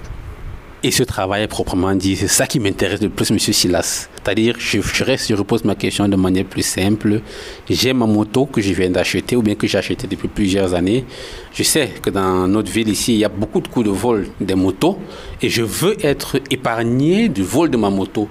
[0.83, 4.07] Et ce travail proprement dit, c'est ça qui m'intéresse le plus, Monsieur Silas.
[4.23, 7.21] C'est-à-dire, je, repose ma question de manière plus simple.
[7.67, 11.05] J'ai ma moto que je viens d'acheter ou bien que j'ai acheté depuis plusieurs années.
[11.53, 14.27] Je sais que dans notre ville ici, il y a beaucoup de coups de vol
[14.39, 14.99] des motos
[15.41, 18.29] et je veux être épargné du vol de ma moto.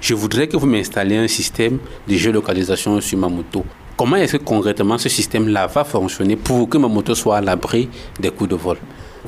[0.00, 3.64] Je voudrais que vous m'installiez un système de géolocalisation sur ma moto.
[3.96, 7.88] Comment est-ce que concrètement ce système-là va fonctionner pour que ma moto soit à l'abri
[8.20, 8.76] des coups de vol?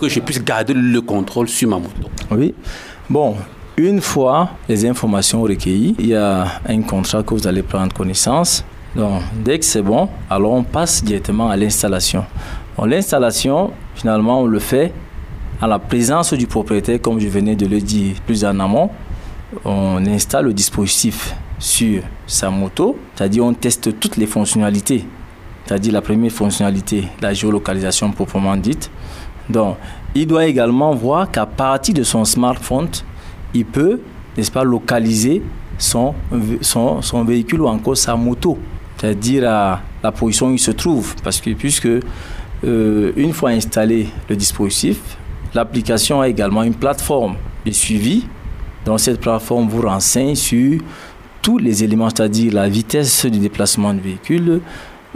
[0.00, 2.08] Que je puisse garder le contrôle sur ma moto.
[2.30, 2.54] Oui.
[3.10, 3.34] Bon,
[3.78, 8.64] une fois les informations recueillies, il y a un contrat que vous allez prendre connaissance.
[8.96, 12.24] Donc, dès que c'est bon, alors on passe directement à l'installation.
[12.84, 14.92] L'installation, finalement, on le fait
[15.60, 18.90] à la présence du propriétaire, comme je venais de le dire plus en amont.
[19.64, 25.04] On installe le dispositif sur sa moto, c'est-à-dire on teste toutes les fonctionnalités,
[25.64, 28.90] c'est-à-dire la première fonctionnalité, la géolocalisation proprement dite.
[29.48, 29.76] Donc,
[30.14, 32.88] il doit également voir qu'à partir de son smartphone,
[33.54, 34.00] il peut,
[34.36, 35.42] n'est-ce pas, localiser
[35.78, 36.14] son,
[36.60, 38.58] son, son, véhicule ou encore sa moto,
[38.96, 41.14] c'est-à-dire à la position où il se trouve.
[41.22, 41.88] Parce que puisque
[42.64, 44.98] euh, une fois installé le dispositif,
[45.54, 48.26] l'application a également une plateforme de suivi.
[48.84, 50.80] Dans cette plateforme vous renseigne sur
[51.42, 54.60] tous les éléments, c'est-à-dire la vitesse du déplacement du véhicule,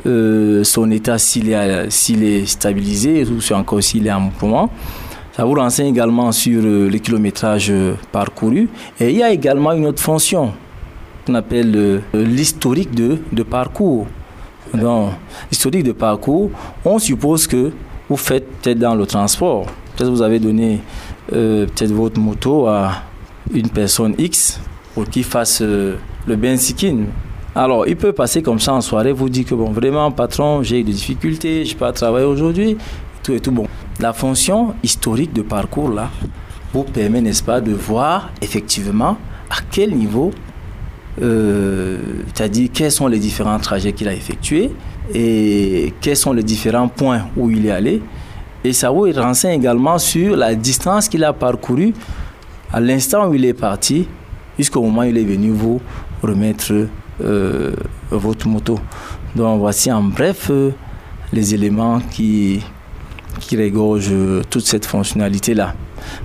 [0.07, 4.71] euh, son état s'il est, est stabilisé ou encore s'il est en mouvement.
[5.35, 8.69] Ça vous renseigne également sur euh, le kilométrage euh, parcouru.
[9.01, 10.53] Et il y a également une autre fonction
[11.27, 14.07] qu'on appelle l'historique de, de parcours.
[14.75, 15.11] Donc,
[15.51, 16.51] l'historique de parcours,
[16.85, 17.71] on suppose que
[18.09, 19.67] vous faites peut-être dans le transport.
[19.97, 20.81] Peut-être vous avez donné
[21.29, 23.03] peut-être votre moto à
[23.55, 24.61] une personne X
[24.95, 27.05] pour qu'il fasse le bensikin.
[27.55, 30.83] Alors, il peut passer comme ça en soirée, vous dire que bon, vraiment, patron, j'ai
[30.83, 32.79] des difficultés, je peux pas travailler aujourd'hui,
[33.23, 33.53] tout et tout.
[33.53, 33.67] Bon,
[34.01, 36.11] la fonction historique de parcours là
[36.73, 39.19] vous permet, n'est-ce pas, de voir effectivement
[39.51, 40.31] à quel niveau,
[41.21, 41.99] euh,
[42.35, 44.71] c'est-à-dire quels sont les différents trajets qu'il a effectués
[45.15, 48.03] et quels sont les différents points où il est allé.
[48.65, 51.93] Et ça vous renseigne également sur la distance qu'il a parcourue
[52.73, 54.09] à l'instant où il est parti
[54.59, 55.81] jusqu'au moment où il est venu vous
[56.23, 56.73] remettre
[57.21, 57.73] euh,
[58.11, 58.79] votre moto.
[59.37, 60.71] Donc voici en bref euh,
[61.33, 62.63] les éléments qui,
[63.41, 65.75] qui régorgent toute cette fonctionnalité-là.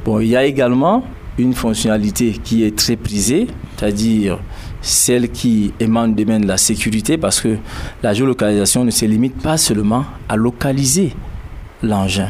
[0.05, 1.03] Bon, il y a également
[1.37, 4.39] une fonctionnalité qui est très prisée, c'est-à-dire
[4.81, 7.57] celle qui émane du domaine de la sécurité, parce que
[8.01, 11.13] la géolocalisation ne se limite pas seulement à localiser
[11.83, 12.29] l'engin.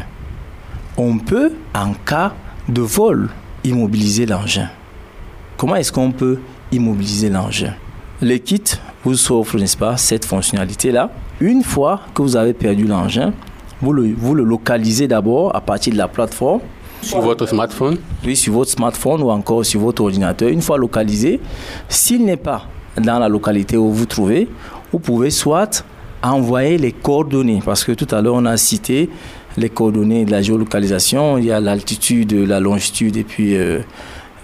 [0.97, 2.33] On peut, en cas
[2.67, 3.29] de vol,
[3.63, 4.69] immobiliser l'engin.
[5.55, 6.39] Comment est-ce qu'on peut
[6.71, 7.73] immobiliser l'engin?
[8.21, 8.61] Les kits
[9.03, 11.11] vous offrent, n'est-ce pas, cette fonctionnalité-là.
[11.39, 13.31] Une fois que vous avez perdu l'engin,
[13.81, 16.61] vous le, vous le localisez d'abord à partir de la plateforme.
[17.01, 20.49] Sur votre smartphone Oui, sur votre smartphone ou encore sur votre ordinateur.
[20.49, 21.39] Une fois localisé,
[21.87, 22.65] s'il n'est pas
[22.99, 24.47] dans la localité où vous trouvez,
[24.91, 25.85] vous pouvez soit
[26.23, 29.09] envoyer les coordonnées, parce que tout à l'heure on a cité
[29.57, 33.79] les coordonnées de la géolocalisation, il y a l'altitude, la longitude et puis euh,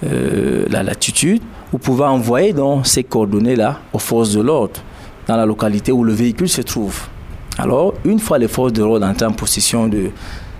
[0.04, 1.42] euh, la latitude,
[1.72, 4.82] vous pouvez envoyer donc ces coordonnées-là aux forces de l'ordre
[5.28, 7.08] dans la localité où le véhicule se trouve.
[7.58, 10.10] Alors, une fois les forces de l'ordre en possession de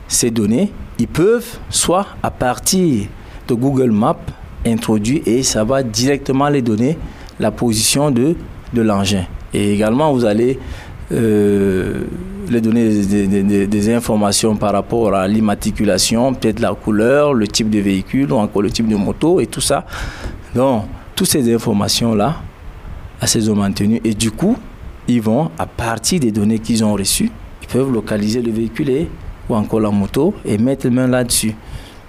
[0.08, 3.08] ces données, ils peuvent soit à partir
[3.48, 4.20] de Google Maps
[4.66, 6.98] introduire et ça va directement les donner
[7.40, 8.36] la position de,
[8.74, 9.26] de l'engin.
[9.54, 10.60] Et également, vous allez
[11.12, 12.02] euh,
[12.50, 17.80] les donner des, des, informations par rapport à l'immatriculation, peut-être la couleur, le type de
[17.80, 19.86] véhicule ou encore le type de moto et tout ça.
[20.56, 22.36] Donc, toutes ces informations-là,
[23.20, 24.02] à ces ont maintenues.
[24.04, 24.58] Et du coup,
[25.08, 29.10] ils vont, à partir des données qu'ils ont reçues, ils peuvent localiser le véhicule et,
[29.50, 31.56] ou encore la moto et mettre les main là-dessus.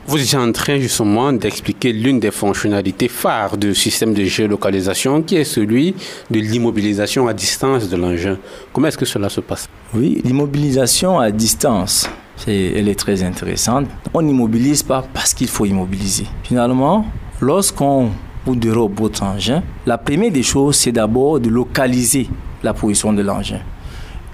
[0.06, 5.36] Vous êtes en train justement d'expliquer l'une des fonctionnalités phares du système de géolocalisation qui
[5.36, 5.94] est celui
[6.30, 8.36] de l'immobilisation à distance de l'engin.
[8.70, 9.66] Comment est-ce que cela se passe?
[9.94, 12.06] Oui, l'immobilisation à distance,
[12.46, 13.86] elle est très intéressante.
[14.12, 16.26] On n'immobilise pas parce qu'il faut immobiliser.
[16.42, 17.06] Finalement,
[17.40, 18.10] lorsqu'on
[18.46, 22.28] ou dérobe votre engin, la première des choses, c'est d'abord de localiser
[22.64, 23.60] la position de l'engin.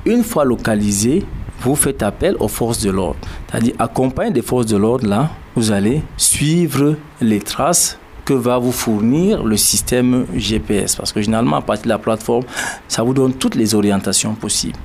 [0.07, 1.25] Une fois localisé,
[1.63, 3.19] vous faites appel aux forces de l'ordre.
[3.51, 8.73] C'est-à-dire, accompagné des forces de l'ordre, là, vous allez suivre les traces que va vous
[8.73, 10.97] fournir le système GPS.
[10.97, 12.45] Parce que généralement, à partir de la plateforme,
[12.89, 14.79] ça vous donne toutes les orientations possibles.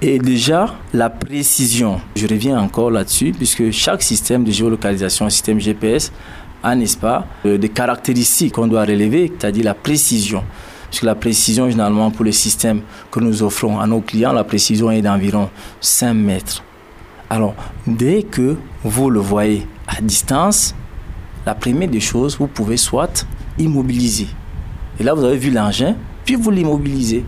[0.00, 6.12] Et déjà, la précision, je reviens encore là-dessus, puisque chaque système de géolocalisation, système GPS,
[6.62, 10.42] a, n'est-ce pas, euh, des caractéristiques qu'on doit relever, c'est-à-dire la précision.
[10.94, 14.44] Parce que la précision, généralement, pour les systèmes que nous offrons à nos clients, la
[14.44, 16.62] précision est d'environ 5 mètres.
[17.28, 18.54] Alors, dès que
[18.84, 20.72] vous le voyez à distance,
[21.44, 23.26] la première des choses, vous pouvez soit
[23.58, 24.28] immobiliser.
[25.00, 27.24] Et là, vous avez vu l'engin, puis vous l'immobilisez.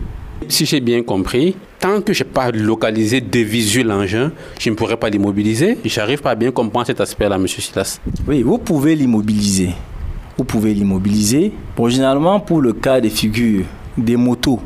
[0.47, 4.95] Si j'ai bien compris, tant que je n'ai pas localisé, dévisué l'engin, je ne pourrais
[4.95, 5.77] pas l'immobiliser.
[5.83, 7.45] Je n'arrive pas à bien comprendre cet aspect-là, M.
[7.49, 7.99] Silas.
[8.29, 9.71] Oui, vous pouvez l'immobiliser.
[10.37, 11.51] Vous pouvez l'immobiliser.
[11.75, 13.65] Bon, généralement, pour le cas des figures
[13.97, 14.59] des motos,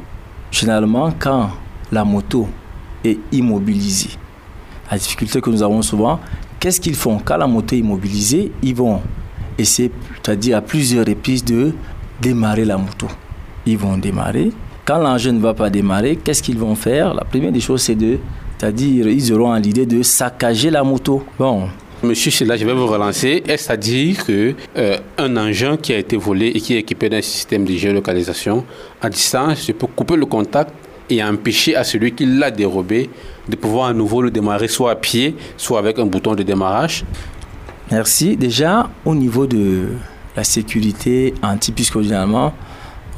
[0.51, 1.49] généralement, quand
[1.91, 2.47] la moto
[3.03, 4.09] est immobilisée,
[4.91, 6.19] la difficulté que nous avons souvent,
[6.59, 7.19] qu'est-ce qu'ils font?
[7.23, 8.99] Quand la moto est immobilisée, ils vont
[9.57, 11.73] essayer, c'est-à-dire à plusieurs reprises, de
[12.21, 13.07] démarrer la moto.
[13.65, 14.51] Ils vont démarrer.
[14.83, 17.13] Quand l'engin ne va pas démarrer, qu'est-ce qu'ils vont faire?
[17.13, 18.17] La première des choses, c'est de,
[18.57, 21.23] c'est-à-dire, ils auront l'idée de saccager la moto.
[21.39, 21.69] Bon,
[22.03, 23.43] Monsieur là, je vais vous relancer.
[23.47, 27.09] Est-ce à dire que euh, un engin qui a été volé et qui est équipé
[27.09, 28.65] d'un système de géolocalisation
[28.99, 30.73] à distance, je peux couper le contact
[31.11, 33.07] et empêcher à celui qui l'a dérobé
[33.47, 37.05] de pouvoir à nouveau le démarrer soit à pied, soit avec un bouton de démarrage?
[37.91, 38.35] Merci.
[38.35, 39.89] Déjà, au niveau de
[40.35, 42.51] la sécurité anti, puisque généralement,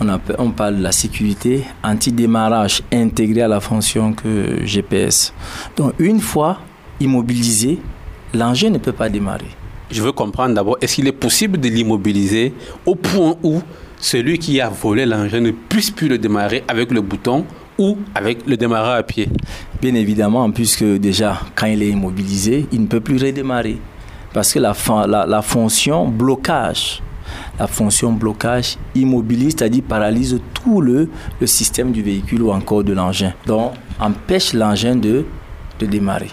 [0.01, 0.07] on,
[0.39, 5.33] on parle de la sécurité anti-démarrage intégrée à la fonction que GPS.
[5.77, 6.59] Donc, une fois
[6.99, 7.79] immobilisé,
[8.33, 9.47] l'engin ne peut pas démarrer.
[9.91, 12.53] Je veux comprendre d'abord, est-ce qu'il est possible de l'immobiliser
[12.85, 13.61] au point où
[13.99, 17.45] celui qui a volé l'engin ne puisse plus le démarrer avec le bouton
[17.77, 19.29] ou avec le démarreur à pied?
[19.81, 23.77] Bien évidemment, puisque déjà, quand il est immobilisé, il ne peut plus redémarrer.
[24.33, 24.73] Parce que la,
[25.07, 27.03] la, la fonction blocage,
[27.59, 31.07] la fonction blocage immobilise, c'est-à-dire paralyse tout le,
[31.39, 33.33] le système du véhicule ou encore de l'engin.
[33.45, 35.23] Donc, empêche l'engin de,
[35.79, 36.31] de démarrer.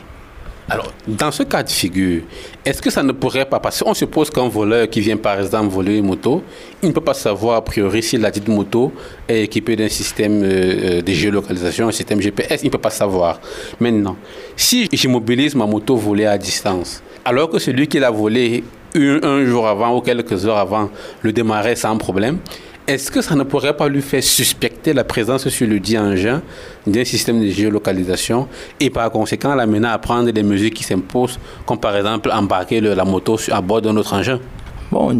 [0.72, 2.22] Alors, dans ce cas de figure,
[2.64, 3.83] est-ce que ça ne pourrait pas passer?
[3.85, 6.44] On suppose qu'un voleur qui vient par exemple voler une moto,
[6.80, 8.92] il ne peut pas savoir a priori si la dite moto
[9.26, 13.40] est équipée d'un système euh, de géolocalisation, un système GPS, il ne peut pas savoir.
[13.80, 14.16] Maintenant,
[14.54, 18.62] si j'immobilise ma moto volée à distance, alors que celui qui l'a volé
[18.94, 20.88] un, jour avant ou quelques heures avant
[21.22, 22.38] le démarrait sans problème,
[22.87, 26.43] est-ce que ça ne pourrait pas lui faire suspecter la présence sur le dit engin
[26.87, 28.49] d'un système de géolocalisation
[28.81, 33.05] et par conséquent l'amener à prendre des mesures qui s'imposent, comme par exemple embarquer la
[33.05, 34.40] moto à bord d'un autre engin?
[34.90, 35.16] Bon,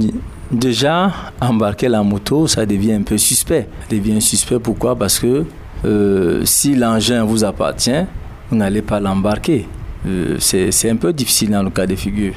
[0.51, 3.69] déjà, embarquer la moto, ça devient un peu suspect.
[3.83, 4.97] Ça devient suspect pourquoi?
[4.97, 5.45] Parce que
[5.85, 8.05] euh, si l'engin vous appartient,
[8.51, 9.69] vous n'allez pas l'embarquer.
[10.07, 12.35] Euh, c'est un peu difficile dans le cas de figure.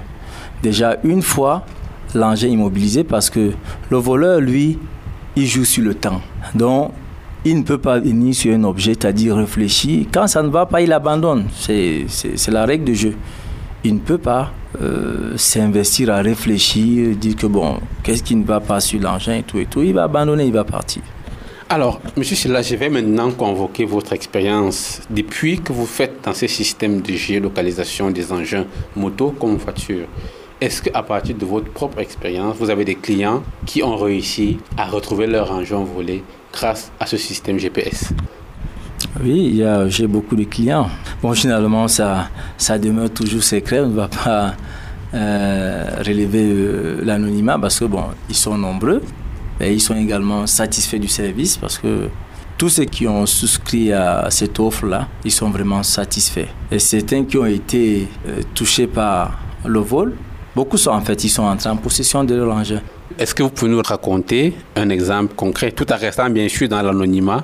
[0.62, 1.66] Déjà, une fois
[2.14, 3.52] l'engin immobilisé, parce que
[3.90, 4.78] le voleur, lui,
[5.36, 6.22] il joue sur le temps.
[6.56, 6.92] Donc,
[7.46, 10.06] il ne peut pas venir sur un objet, c'est-à-dire réfléchir.
[10.12, 11.48] Quand ça ne va pas, il abandonne.
[11.60, 12.06] C'est
[12.50, 13.16] la règle du jeu.
[13.84, 18.62] Il ne peut pas euh, s'investir à réfléchir, dire que bon, qu'est-ce qui ne va
[18.62, 19.82] pas sur l'engin et tout et tout.
[19.82, 21.02] Il va abandonner, il va partir.
[21.70, 26.48] Alors, Monsieur Silla, je vais maintenant convoquer votre expérience depuis que vous faites dans ces
[26.48, 28.66] systèmes de géolocalisation des engins
[28.96, 30.06] moto comme voiture.
[30.64, 34.86] Est-ce qu'à partir de votre propre expérience, vous avez des clients qui ont réussi à
[34.86, 36.24] retrouver leur engin volé
[36.54, 38.14] grâce à ce système GPS
[39.22, 40.88] Oui, j'ai beaucoup de clients.
[41.22, 43.82] Bon, finalement, ça, ça demeure toujours secret.
[43.82, 44.54] On ne va pas
[45.14, 49.02] euh, relever euh, l'anonymat parce que, bon, ils sont nombreux.
[49.60, 52.08] Et ils sont également satisfaits du service parce que
[52.58, 56.48] tous ceux qui ont souscrit à cette offre-là, ils sont vraiment satisfaits.
[56.72, 60.14] Et certains qui ont été euh, touchés par le vol,
[60.56, 62.82] Beaucoup sont en fait, ils sont entrés en possession de leur engin.
[63.18, 66.82] Est-ce que vous pouvez nous raconter un exemple concret, tout en restant bien sûr dans
[66.82, 67.44] l'anonymat,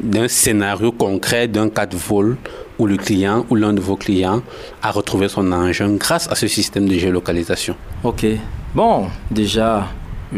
[0.00, 2.36] d'un scénario concret d'un cas de vol
[2.78, 4.42] où le client ou l'un de vos clients
[4.82, 7.74] a retrouvé son engin grâce à ce système de géolocalisation?
[8.02, 8.26] Ok.
[8.74, 9.88] Bon, déjà,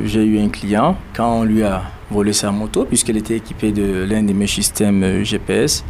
[0.04, 4.06] j'ai eu un client, quand on lui a volé sa moto, puisqu'elle était équipée de
[4.08, 5.84] l'un de mes systèmes euh, GPS,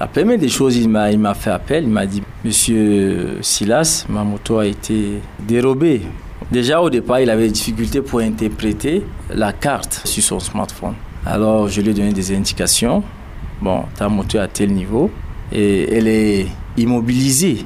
[0.00, 4.24] la première des choses, il m'a, il fait appel, il m'a dit, Monsieur Silas, ma
[4.24, 6.02] moto a été dérobée.
[6.50, 10.94] Déjà au départ, il avait des difficultés pour interpréter la carte sur son smartphone.
[11.24, 13.02] Alors je lui ai donné des indications.
[13.62, 15.10] Bon, ta moto est à tel niveau
[15.50, 17.64] et elle est immobilisée.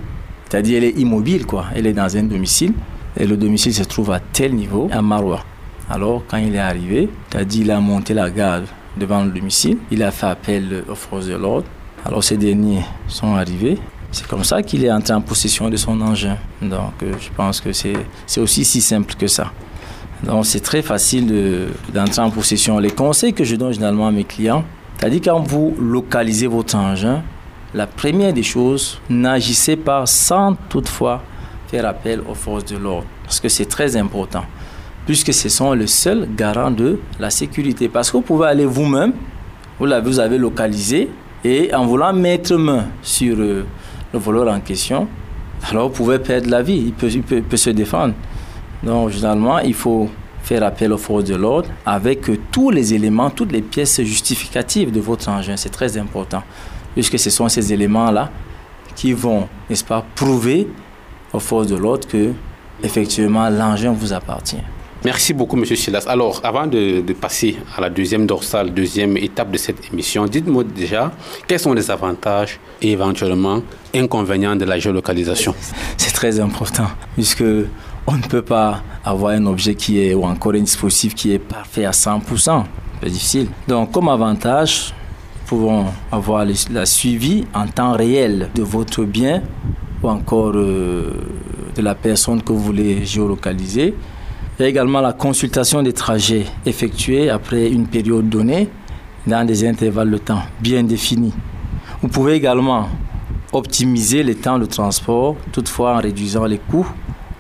[0.48, 1.66] C'est-à-dire elle est immobile quoi.
[1.74, 2.72] Elle est dans un domicile
[3.16, 5.44] et le domicile se trouve à tel niveau à Maroua.
[5.90, 7.08] Alors, quand il est arrivé,
[7.46, 9.78] dit il a monté la garde devant le domicile.
[9.90, 11.66] Il a fait appel aux forces de l'ordre.
[12.04, 13.78] Alors, ces derniers sont arrivés.
[14.10, 16.38] C'est comme ça qu'il est entré en possession de son engin.
[16.62, 17.96] Donc, euh, je pense que c'est
[18.38, 19.52] aussi si simple que ça.
[20.22, 22.78] Donc, c'est très facile d'entrer en possession.
[22.78, 24.64] Les conseils que je donne généralement à mes clients,
[24.98, 27.22] c'est-à-dire quand vous localisez votre engin,
[27.74, 31.22] la première des choses, n'agissez pas sans toutefois
[31.68, 33.06] faire appel aux forces de l'ordre.
[33.24, 34.44] Parce que c'est très important.
[35.06, 37.88] Puisque ce sont les seuls garants de la sécurité.
[37.88, 39.12] Parce que vous pouvez aller vous-même,
[39.78, 41.10] vous, vous avez localisé,
[41.44, 43.64] et en voulant mettre main sur euh,
[44.12, 45.08] le voleur en question,
[45.70, 46.82] alors vous pouvez perdre la vie.
[46.86, 48.14] Il peut, il peut, se défendre.
[48.82, 50.08] Donc, généralement, il faut
[50.42, 54.90] faire appel aux forces de l'ordre avec euh, tous les éléments, toutes les pièces justificatives
[54.90, 55.56] de votre engin.
[55.56, 56.42] C'est très important.
[56.94, 58.30] Puisque ce sont ces éléments-là
[58.96, 60.68] qui vont, n'est-ce pas, prouver
[61.32, 62.32] aux forces de l'ordre que
[62.82, 64.62] effectivement l'engin vous appartient.
[65.08, 65.64] Merci beaucoup, M.
[65.64, 66.04] Silas.
[66.06, 71.12] Alors, avant de, passer à la deuxième dorsale, deuxième étape de cette émission, dites-moi déjà
[71.46, 73.62] quels sont les avantages et éventuellement
[73.94, 75.54] inconvénients de la géolocalisation?
[75.96, 77.50] C'est très important, puisque
[78.06, 81.38] on ne peut pas avoir un objet qui est, ou encore un dispositif qui est
[81.38, 82.64] parfait à 100%.
[83.02, 83.48] C'est difficile.
[83.66, 84.92] Donc, comme avantage,
[85.46, 89.42] pouvons avoir la suivi en temps réel de votre bien
[90.02, 91.12] ou encore euh,
[91.74, 93.94] de la personne que vous voulez géolocaliser.
[94.58, 98.68] Il y a également la consultation des trajets effectués après une période donnée
[99.24, 101.32] dans des intervalles de temps bien définis.
[102.02, 102.88] Vous pouvez également
[103.52, 106.88] optimiser les temps de transport, toutefois en réduisant les coûts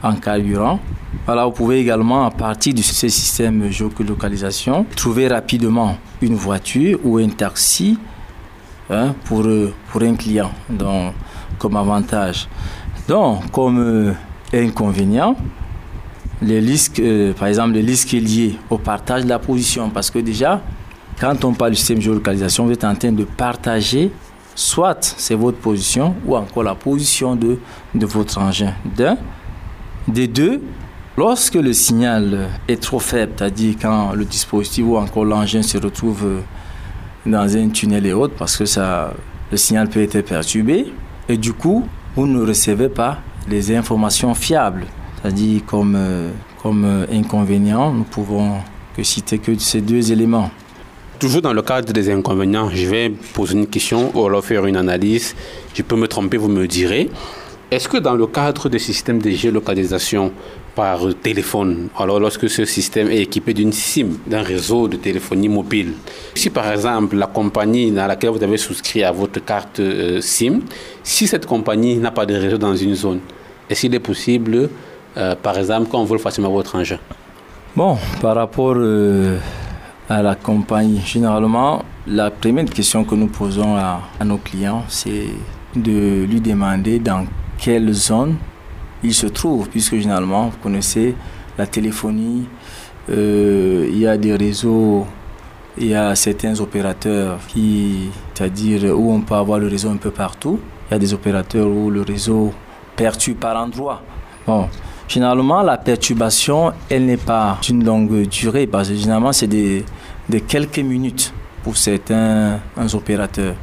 [0.00, 0.78] en carburant.
[1.26, 7.18] Voilà, vous pouvez également, à partir de ce système géolocalisation, trouver rapidement une voiture ou
[7.18, 7.98] un taxi
[8.90, 9.44] hein, pour,
[9.90, 10.52] pour un client.
[10.70, 11.14] Donc,
[11.58, 12.48] comme avantage.
[13.08, 14.12] Donc, comme euh,
[14.54, 15.34] inconvénient,
[16.42, 19.90] les risques, euh, par exemple, les risques liés au partage de la position.
[19.90, 20.60] Parce que déjà,
[21.20, 24.10] quand on parle du système de géolocalisation, vous êtes en train de partager
[24.54, 27.58] soit c'est votre position ou encore la position de,
[27.94, 28.74] de votre engin.
[28.96, 29.16] D'un.
[30.08, 30.62] Des deux,
[31.16, 36.24] lorsque le signal est trop faible, c'est-à-dire quand le dispositif ou encore l'engin se retrouve
[36.24, 36.40] euh,
[37.26, 39.12] dans un tunnel et autres, parce que ça,
[39.50, 40.92] le signal peut être perturbé,
[41.28, 44.86] et du coup, vous ne recevez pas les informations fiables.
[45.20, 46.30] C'est-à-dire comme, euh,
[46.62, 48.58] comme euh, inconvénient, nous pouvons
[48.96, 50.50] que citer que ces deux éléments.
[51.18, 54.76] Toujours dans le cadre des inconvénients, je vais poser une question ou alors faire une
[54.76, 55.34] analyse.
[55.74, 57.10] Je peux me tromper, vous me direz.
[57.70, 60.32] Est-ce que dans le cadre des systèmes de géolocalisation
[60.78, 65.94] par téléphone, alors lorsque ce système est équipé d'une SIM, d'un réseau de téléphonie mobile,
[66.36, 70.60] si par exemple la compagnie dans laquelle vous avez souscrit à votre carte euh, SIM,
[71.02, 73.18] si cette compagnie n'a pas de réseau dans une zone,
[73.68, 74.70] est-ce qu'il est possible,
[75.18, 76.98] euh, par exemple, qu'on vole facilement votre engin
[77.76, 79.38] Bon, par rapport euh,
[80.08, 85.26] à la compagnie, généralement, la première question que nous posons à, à nos clients, c'est
[85.76, 87.24] de lui demander dans
[87.58, 88.36] quelle zone
[89.02, 91.14] il se trouve, puisque généralement, vous connaissez
[91.56, 92.46] la téléphonie,
[93.10, 95.06] euh, il y a des réseaux,
[95.76, 100.10] il y a certains opérateurs qui, c'est-à-dire où on peut avoir le réseau un peu
[100.10, 100.58] partout.
[100.88, 102.52] Il y a des opérateurs où le réseau
[102.96, 104.02] perturbe par endroit.
[104.46, 104.68] Bon,
[105.08, 109.82] généralement, la perturbation, elle n'est pas d'une longue durée, parce que généralement, c'est de,
[110.46, 111.32] quelques minutes
[111.62, 112.60] pour certains
[112.92, 113.54] opérateurs.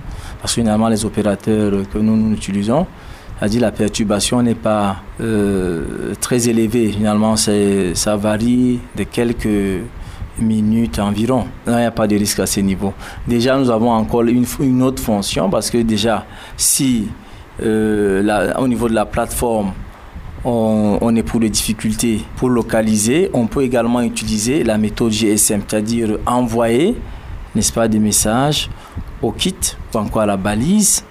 [0.42, 2.86] Parce que généralement, les opérateurs que nous, utilisons,
[3.42, 6.92] la perturbation n'est pas euh, très élevée.
[6.92, 9.84] Finalement, ça varie de quelques
[10.40, 11.46] minutes environ.
[11.68, 12.94] il n'y a pas de risque à ce niveau.
[13.28, 16.26] Déjà, nous avons encore une, une autre fonction parce que déjà,
[16.58, 17.08] si
[17.64, 19.72] euh, au niveau de la plateforme,
[20.46, 25.62] on, on, est pour des difficultés pour localiser, on peut également utiliser la méthode GSM,
[25.68, 26.96] c'est-à-dire envoyer,
[27.56, 28.70] n'est-ce pas, des messages
[29.22, 29.56] au kit
[29.94, 31.04] ou encore la balise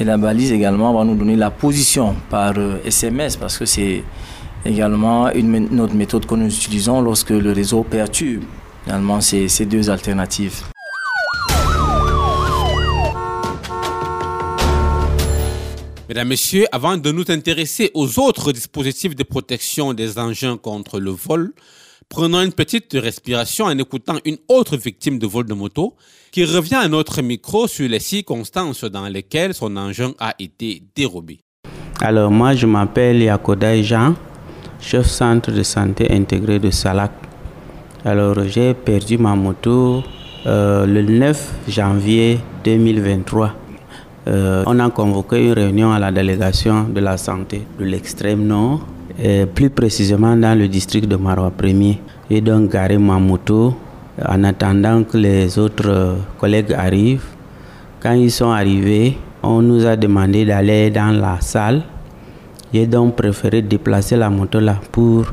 [0.00, 4.04] et la balise également va nous donner la position par SMS euh, parce que c'est
[4.64, 8.42] également une, autre méthode que nous utilisons lorsque le réseau perturbe.
[8.84, 10.62] Finalement, c'est ces deux alternatives.
[16.08, 21.10] Mesdames, Messieurs, avant de nous intéresser aux autres dispositifs de protection des engins contre le
[21.10, 21.52] vol,
[22.08, 25.96] prenons une petite respiration en écoutant une autre victime de vol de moto
[26.32, 31.40] qui revient à notre micro sur les circonstances dans lesquelles son engin a été dérobé.
[32.00, 34.14] Alors moi je m'appelle Yakoda Jean,
[34.80, 37.12] chef centre de santé intégré de Salak.
[38.06, 40.02] Alors j'ai perdu ma moto
[40.46, 43.67] euh, le 9 janvier 2023.
[44.28, 48.80] Euh, on a convoqué une réunion à la délégation de la santé de l'extrême nord,
[49.18, 51.96] et plus précisément dans le district de Marois 1er.
[52.30, 53.74] J'ai donc garé ma moto
[54.22, 57.24] en attendant que les autres collègues arrivent.
[58.00, 61.82] Quand ils sont arrivés, on nous a demandé d'aller dans la salle.
[62.72, 65.24] J'ai donc préféré déplacer la moto là pour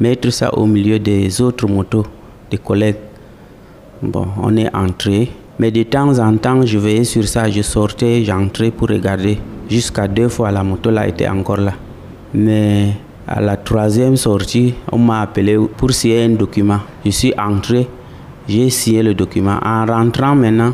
[0.00, 2.04] mettre ça au milieu des autres motos,
[2.50, 2.96] des collègues.
[4.02, 5.30] Bon, on est entré.
[5.60, 9.36] Mais de temps en temps, je veillais sur ça, je sortais, j'entrais pour regarder.
[9.68, 11.74] Jusqu'à deux fois, la moto là était encore là.
[12.32, 12.94] Mais
[13.28, 16.78] à la troisième sortie, on m'a appelé pour signer un document.
[17.04, 17.86] Je suis entré,
[18.48, 19.58] j'ai signé le document.
[19.62, 20.72] En rentrant maintenant,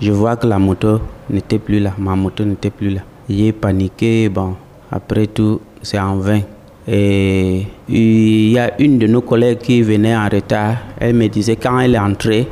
[0.00, 3.00] je vois que la moto n'était plus là, ma moto n'était plus là.
[3.28, 4.54] J'ai paniqué, bon,
[4.92, 6.42] après tout, c'est en vain.
[6.86, 10.76] Et il y a une de nos collègues qui venait en retard.
[11.00, 12.46] Elle me disait quand elle est entrée,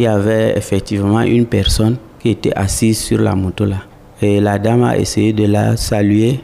[0.00, 3.82] il y avait effectivement une personne qui était assise sur la moto là.
[4.22, 6.40] Et la dame a essayé de la saluer.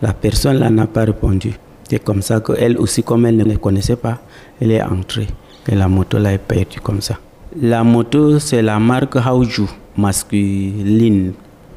[0.00, 1.52] La personne là n'a pas répondu.
[1.88, 4.18] C'est comme ça qu'elle aussi, comme elle ne le connaissait pas,
[4.60, 5.26] elle est entrée.
[5.68, 7.16] Et la moto là est perdue comme ça.
[7.60, 9.64] La moto, c'est la marque Haoju
[9.96, 11.32] masculine.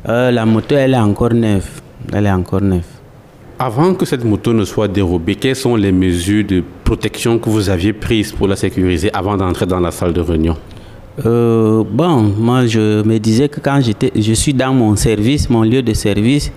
[0.08, 1.82] Euh, la moto, elle est encore neuve.
[2.14, 2.86] Elle est encore neuve.
[3.58, 7.72] Avant que cette moto ne soit dérobée, quelles sont les mesures de protection que vous
[7.72, 10.58] aviez prises pour la sécuriser avant d'entrer dans la salle de réunion?
[11.26, 15.64] Euh, Bon, moi je me disais que quand j'étais, je suis dans mon service, mon
[15.64, 16.52] lieu de service,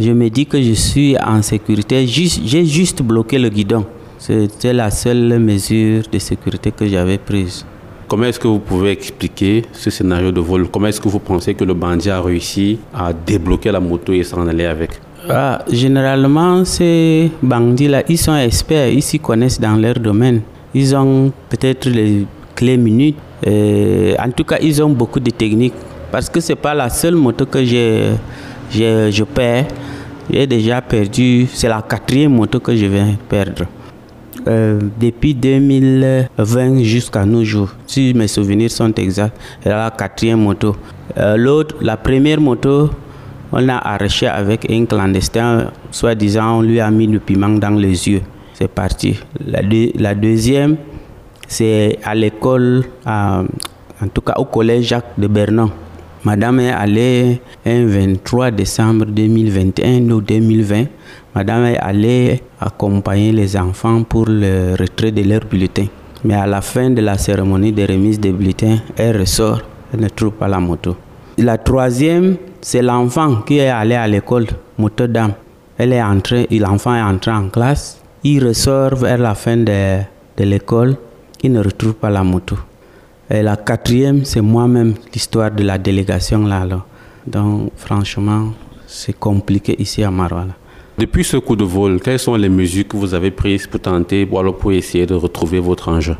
[0.00, 2.06] je me dis que je suis en sécurité.
[2.06, 3.84] J'ai juste bloqué le guidon.
[4.18, 7.64] C'était la seule mesure de sécurité que j'avais prise.
[8.08, 10.66] Comment est-ce que vous pouvez expliquer ce scénario de vol?
[10.68, 14.22] Comment est-ce que vous pensez que le bandit a réussi à débloquer la moto et
[14.22, 14.92] s'en aller avec?
[15.28, 20.40] Ah, Généralement, ces bandits-là, ils sont experts, ils s'y connaissent dans leur domaine.
[20.74, 22.24] Ils ont peut-être les
[22.58, 23.16] clés minutes.
[23.46, 25.74] en tout cas, ils ont beaucoup de techniques.
[26.10, 28.14] Parce que ce n'est pas la seule moto que je,
[28.70, 29.66] je perds.
[30.30, 33.64] J'ai déjà perdu, c'est la quatrième moto que je viens perdre.
[34.46, 40.76] Euh, depuis 2020 jusqu'à nos jours, si mes souvenirs sont exacts, c'est la quatrième moto.
[41.16, 42.90] Euh, l'autre, la première moto,
[43.52, 48.08] on l'a arraché avec un clandestin, soi-disant on lui a mis le piment dans les
[48.08, 48.22] yeux.
[48.52, 49.18] C'est parti.
[49.46, 50.76] La deuxième,
[51.48, 53.44] c'est à l'école, en
[54.14, 55.70] tout cas au collège Jacques de Bernon.
[56.24, 60.84] Madame est allée un 23 décembre 2021 ou 2020
[61.38, 65.86] Madame est allée accompagner les enfants pour le retrait de leur bulletin.
[66.24, 69.60] Mais à la fin de la cérémonie de remise des bulletins, elle ressort,
[69.94, 70.96] elle ne trouve pas la moto.
[71.36, 74.46] La troisième, c'est l'enfant qui est allé à l'école,
[74.78, 75.34] moto dame.
[75.76, 78.00] Elle est entrée, l'enfant est entré en classe.
[78.24, 80.00] Il ressort vers la fin de
[80.38, 80.96] l'école,
[81.42, 82.56] il ne retrouve pas la moto.
[83.30, 86.66] Et la quatrième, c'est moi-même, l'histoire de la délégation là.
[87.26, 88.52] Donc, franchement,
[88.86, 90.46] c'est compliqué ici à Marois.
[90.96, 94.26] Depuis ce coup de vol, quelles sont les mesures que vous avez prises pour tenter
[94.30, 96.16] ou alors pour essayer de retrouver votre enjeu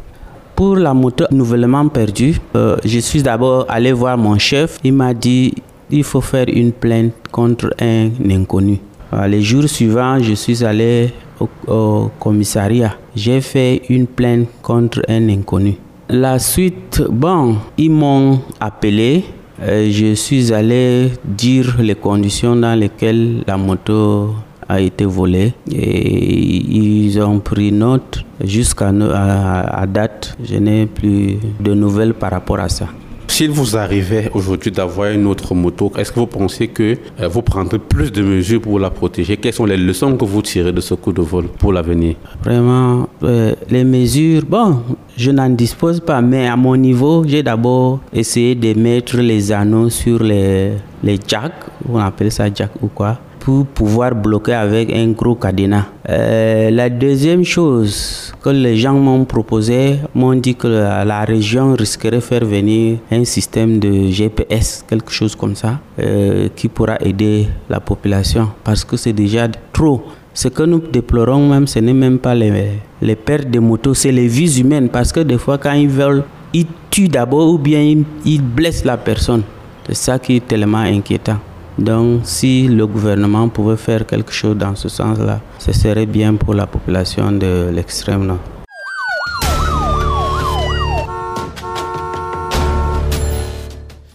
[0.54, 4.78] Pour la moto nouvellement perdue, euh, je suis d'abord allé voir mon chef.
[4.84, 5.54] Il m'a dit
[5.90, 8.78] il faut faire une plainte contre un inconnu.
[9.14, 12.94] Euh, les jours suivants, je suis allé au, commissariat.
[13.14, 15.74] J'ai fait une plainte contre un inconnu.
[16.08, 19.24] La suite, bon, ils m'ont appelé
[19.60, 24.34] euh, je suis allé dire les conditions dans lesquelles la moto
[24.68, 30.36] a été volé et ils ont pris note jusqu'à date.
[30.44, 32.86] Je n'ai plus de nouvelles par rapport à ça.
[33.28, 37.42] S'il vous arrivait aujourd'hui d'avoir une autre moto, est-ce que vous pensez que euh, vous
[37.42, 39.36] prendrez plus de mesures pour la protéger?
[39.36, 42.16] Quelles sont les leçons que vous tirez de ce coup de vol pour l'avenir?
[42.42, 44.80] Vraiment, euh, les mesures, bon,
[45.16, 49.90] je n'en dispose pas, mais à mon niveau, j'ai d'abord essayé de mettre les anneaux
[49.90, 50.72] sur les,
[51.04, 51.52] les jacks,
[51.88, 55.86] on appelle ça jack ou quoi, pour pouvoir bloquer avec un gros cadenas.
[56.08, 62.16] Euh, la deuxième chose que les gens m'ont proposé, m'ont dit que la, région risquerait
[62.16, 67.48] de faire venir un système de GPS, quelque chose comme ça, euh, qui pourra aider
[67.68, 70.02] la population parce que c'est déjà trop.
[70.32, 74.12] Ce que nous déplorons même, ce n'est même pas les, les pertes de motos, c'est
[74.12, 76.22] les vies humaines parce que des fois quand ils veulent,
[76.52, 79.42] ils tuent d'abord ou bien ils, ils blessent la personne.
[79.86, 81.38] C'est ça qui est tellement inquiétant.
[81.78, 86.54] Donc si le gouvernement pouvait faire quelque chose dans ce sens-là, ce serait bien pour
[86.54, 88.40] la population de l'extrême nord.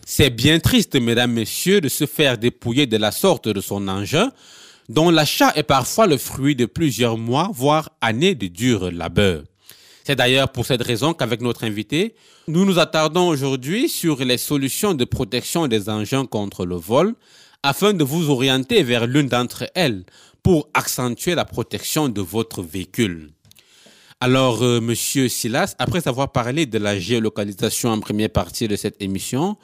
[0.05, 4.30] C'est bien triste, mesdames, messieurs, de se faire dépouiller de la sorte de son engin,
[4.89, 9.43] dont l'achat est parfois le fruit de plusieurs mois, voire années de dur labeur.
[10.03, 12.14] C'est d'ailleurs pour cette raison qu'avec notre invité,
[12.47, 17.16] nous nous attardons aujourd'hui sur les solutions de protection des engins contre le vol,
[17.64, 20.03] afin de vous orienter vers l'une d'entre elles
[20.43, 23.30] pour accentuer la protection de votre véhicule.
[24.20, 29.01] Alors, euh, Monsieur Silas, après avoir parlé de la géolocalisation en première partie de cette
[29.01, 29.57] émission,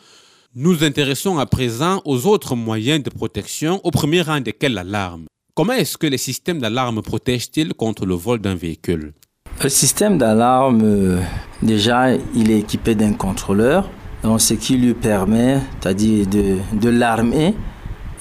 [0.56, 5.26] nous intéressons à présent aux autres moyens de protection, au premier rang desquels l'alarme.
[5.54, 9.14] Comment est-ce que les systèmes d'alarme protègent-ils contre le vol d'un véhicule?
[9.62, 11.22] Le système d'alarme, euh,
[11.62, 13.89] déjà, il est équipé d'un contrôleur,
[14.24, 17.54] donc ce qui lui permet, c'est-à-dire de l'armer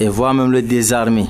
[0.01, 1.26] et voire même le désarmer,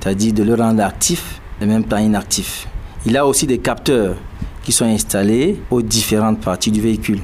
[0.00, 2.66] c'est-à-dire de le rendre actif et même pas inactif.
[3.06, 4.16] Il a aussi des capteurs
[4.62, 7.20] qui sont installés aux différentes parties du véhicule.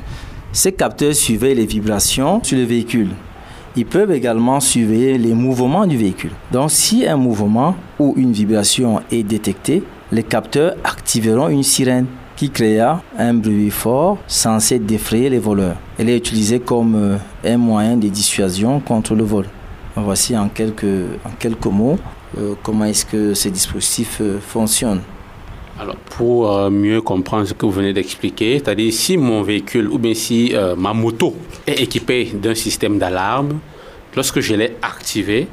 [0.52, 3.11] Ces capteurs surveillent les vibrations sur le véhicule.
[3.76, 6.32] Ils peuvent également surveiller les mouvements du véhicule.
[6.50, 12.50] Donc si un mouvement ou une vibration est détecté, les capteurs activeront une sirène qui
[12.50, 15.76] créa un bruit fort censé défrayer les voleurs.
[15.98, 19.46] Elle est utilisée comme euh, un moyen de dissuasion contre le vol.
[20.05, 20.84] Voici en quelques,
[21.24, 21.99] en quelques mots
[22.36, 25.03] euh, comment est-ce que ces dispositifs euh, fonctionnent.
[25.80, 29.99] Alors, pour euh, mieux comprendre ce que vous venez d'expliquer, c'est-à-dire si mon véhicule ou
[29.99, 31.36] bien si ma moto
[31.66, 33.61] est équipée d'un système d'alarme,
[34.14, 35.46] lorsque je l'ai activé,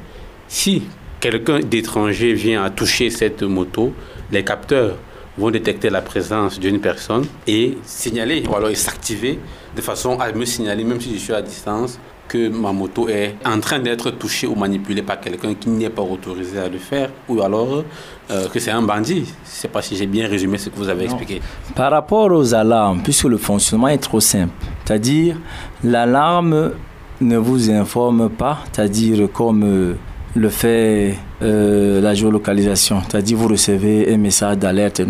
[0.48, 0.82] si
[1.20, 3.92] quelqu'un d'étranger vient à toucher cette moto,
[4.32, 4.96] les capteurs
[5.38, 9.38] vont détecter la présence d'une personne et signaler, ou alors s'activer
[9.76, 13.36] de façon à me signaler, même si je suis à distance, que ma moto est
[13.44, 17.10] en train d'être touchée ou manipulée par quelqu'un qui n'est pas autorisé à le faire,
[17.28, 17.84] ou alors
[18.30, 19.24] euh, que c'est un bandit.
[19.24, 21.40] Je ne sais pas si j'ai bien résumé ce que vous avez expliqué.
[21.74, 24.52] Par rapport aux alarmes, puisque le fonctionnement est trop simple,
[24.84, 25.36] c'est-à-dire
[25.84, 26.72] l'alarme
[27.20, 29.94] ne vous informe pas, c'est-à-dire comme euh,
[30.34, 35.02] le fait euh, la géolocalisation, c'est-à-dire vous recevez un message d'alerte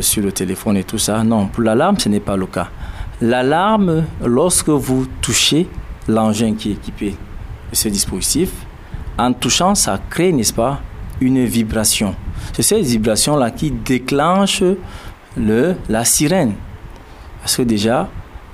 [0.00, 1.24] sur le téléphone et tout ça.
[1.24, 2.68] Non, pour l'alarme, ce n'est pas le cas.
[3.20, 5.66] L'alarme, lorsque vous touchez
[6.08, 7.14] l'engin qui est équipé
[7.70, 8.50] de ce dispositif,
[9.18, 10.80] en touchant, ça crée, n'est-ce pas,
[11.20, 12.14] une vibration.
[12.52, 14.62] C'est cette vibration-là qui déclenche
[15.36, 16.54] le, la sirène.
[17.40, 18.08] Parce que déjà,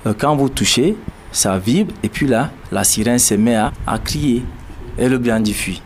[0.05, 0.95] euh, quand vous touchez,
[1.31, 4.43] ça vibre et puis là, la sirène se met à, à crier
[4.97, 5.81] et le bien diffuse.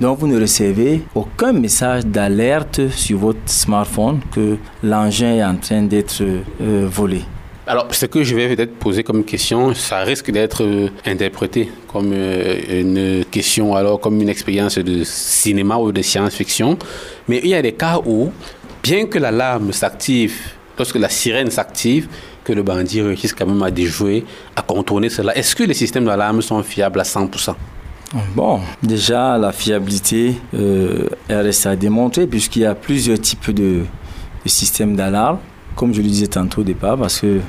[0.00, 5.82] Donc vous ne recevez aucun message d'alerte sur votre smartphone que l'engin est en train
[5.82, 7.22] d'être euh, volé.
[7.66, 12.10] Alors, ce que je vais peut-être poser comme question, ça risque d'être euh, interprété comme
[12.12, 16.78] euh, une question, alors comme une expérience de cinéma ou de science-fiction.
[17.28, 18.32] Mais il y a des cas où,
[18.82, 20.34] bien que l'alarme s'active,
[20.78, 22.08] lorsque la sirène s'active,
[22.44, 24.24] que le bandit réussisse quand même à déjouer,
[24.56, 25.36] à contourner cela.
[25.36, 27.54] Est-ce que les systèmes d'alarme sont fiables à 100%
[28.34, 33.84] Bon, déjà, la fiabilité, euh, elle reste à démontrer puisqu'il y a plusieurs types de,
[34.44, 35.38] de systèmes d'alarme,
[35.76, 37.40] comme je le disais tantôt au départ, parce que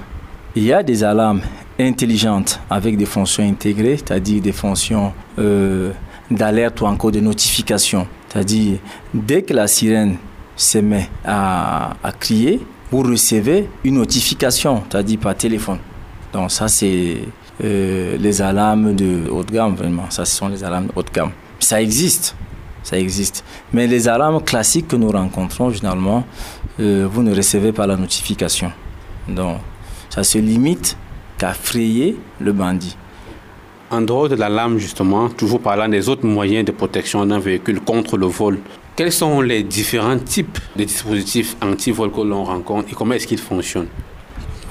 [0.56, 1.42] il y a des alarmes
[1.80, 5.92] intelligentes avec des fonctions intégrées, c'est-à-dire des fonctions euh,
[6.30, 8.06] d'alerte ou encore de notification.
[8.28, 8.80] C'est-à-dire,
[9.14, 10.18] dès que la sirène
[10.56, 12.62] se met à, à crier,
[12.92, 15.78] vous recevez une notification, c'est-à-dire par téléphone.
[16.34, 17.20] Donc ça, c'est
[17.64, 20.10] euh, les alarmes de haute gamme, vraiment.
[20.10, 21.32] Ça, ce sont les alarmes de haute gamme.
[21.60, 22.36] Ça existe,
[22.84, 23.44] ça existe.
[23.74, 26.26] Mais les alarmes classiques que nous rencontrons, généralement,
[26.80, 28.72] euh, vous ne recevez pas la notification.
[29.28, 29.58] Donc,
[30.10, 30.98] ça se limite
[31.38, 32.98] qu'à frayer le bandit.
[33.90, 38.18] En dehors de l'alarme, justement, toujours parlant des autres moyens de protection d'un véhicule contre
[38.18, 38.60] le vol,
[38.96, 43.40] quels sont les différents types de dispositifs anti-vol que l'on rencontre et comment est-ce qu'ils
[43.40, 43.88] fonctionnent?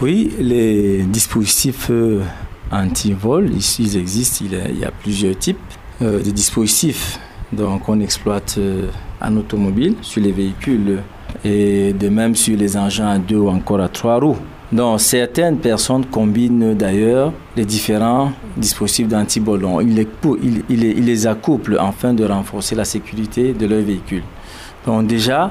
[0.01, 2.23] Oui, les dispositifs euh,
[2.71, 5.59] anti-vol, ici ils existent, il y a, il y a plusieurs types
[6.01, 7.19] euh, de dispositifs.
[7.53, 8.87] Donc on exploite euh,
[9.21, 11.03] en automobile, sur les véhicules
[11.45, 14.37] et de même sur les engins à deux ou encore à trois roues.
[14.73, 19.67] Donc certaines personnes combinent d'ailleurs les différents dispositifs d'anti-vol.
[19.83, 20.09] Ils les,
[20.43, 24.23] ils, ils, les accouplent afin de renforcer la sécurité de leur véhicule.
[24.87, 25.51] Donc déjà,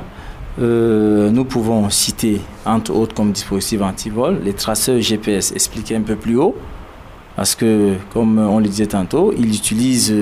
[0.61, 6.15] euh, nous pouvons citer entre autres comme dispositifs anti-vol les traceurs GPS expliqués un peu
[6.15, 6.55] plus haut.
[7.35, 10.13] Parce que, comme on le disait tantôt, ils utilisent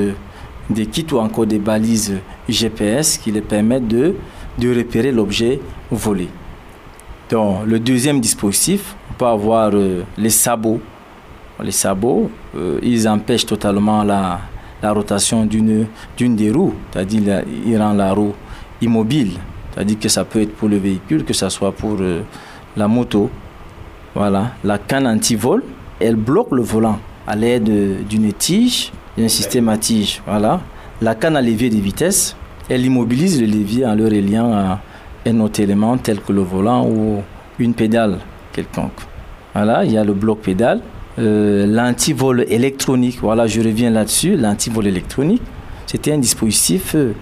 [0.70, 2.16] des kits ou encore des balises
[2.48, 4.16] GPS qui les permettent de,
[4.60, 5.60] repérer l'objet
[5.92, 6.28] volé.
[7.30, 10.82] Donc, le deuxième dispositif, on peut avoir euh, les sabots.
[11.64, 14.40] Les sabots, euh, ils empêchent totalement la,
[14.84, 15.88] rotation d'une
[16.36, 18.34] des roues, c'est-à-dire ils rendent la roue
[18.82, 19.34] immobile.
[19.74, 22.22] C'est-à-dire que ça peut être pour le véhicule, que ce soit pour euh,
[22.76, 23.30] la moto.
[24.16, 24.52] Voilà.
[24.64, 25.64] La canne anti-vol,
[26.00, 30.22] elle bloque le volant à l'aide d'une tige, d'un système à tige.
[30.26, 30.62] Voilà.
[31.02, 32.36] La canne à levier de vitesse,
[32.70, 34.80] elle immobilise le levier en le reliant à
[35.26, 37.22] un autre élément tel que le volant ou
[37.60, 38.20] une pédale
[38.54, 39.00] quelconque.
[39.54, 40.82] Voilà, il y a le bloc pédale.
[41.20, 44.38] Euh, l'antivol électronique, voilà, je reviens là-dessus.
[44.38, 45.42] L'antivol électronique,
[45.88, 47.14] c'était un dispositif euh,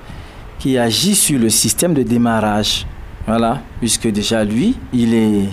[0.59, 2.85] qui agit sur le système de démarrage.
[3.25, 5.45] Voilà, puisque déjà lui, il est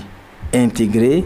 [0.54, 1.24] intégré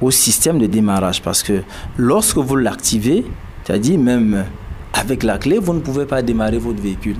[0.00, 1.22] au système de démarrage.
[1.22, 1.62] Parce que
[1.96, 3.24] lorsque vous l'activez,
[3.64, 4.44] c'est-à-dire même
[4.92, 7.16] avec la clé, vous ne pouvez pas démarrer votre véhicule.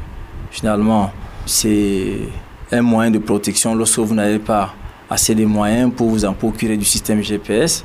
[0.51, 1.11] Finalement,
[1.47, 2.18] c'est
[2.70, 4.74] un moyen de protection lorsque vous n'avez pas
[5.09, 7.84] assez de moyens pour vous en procurer du système GPS.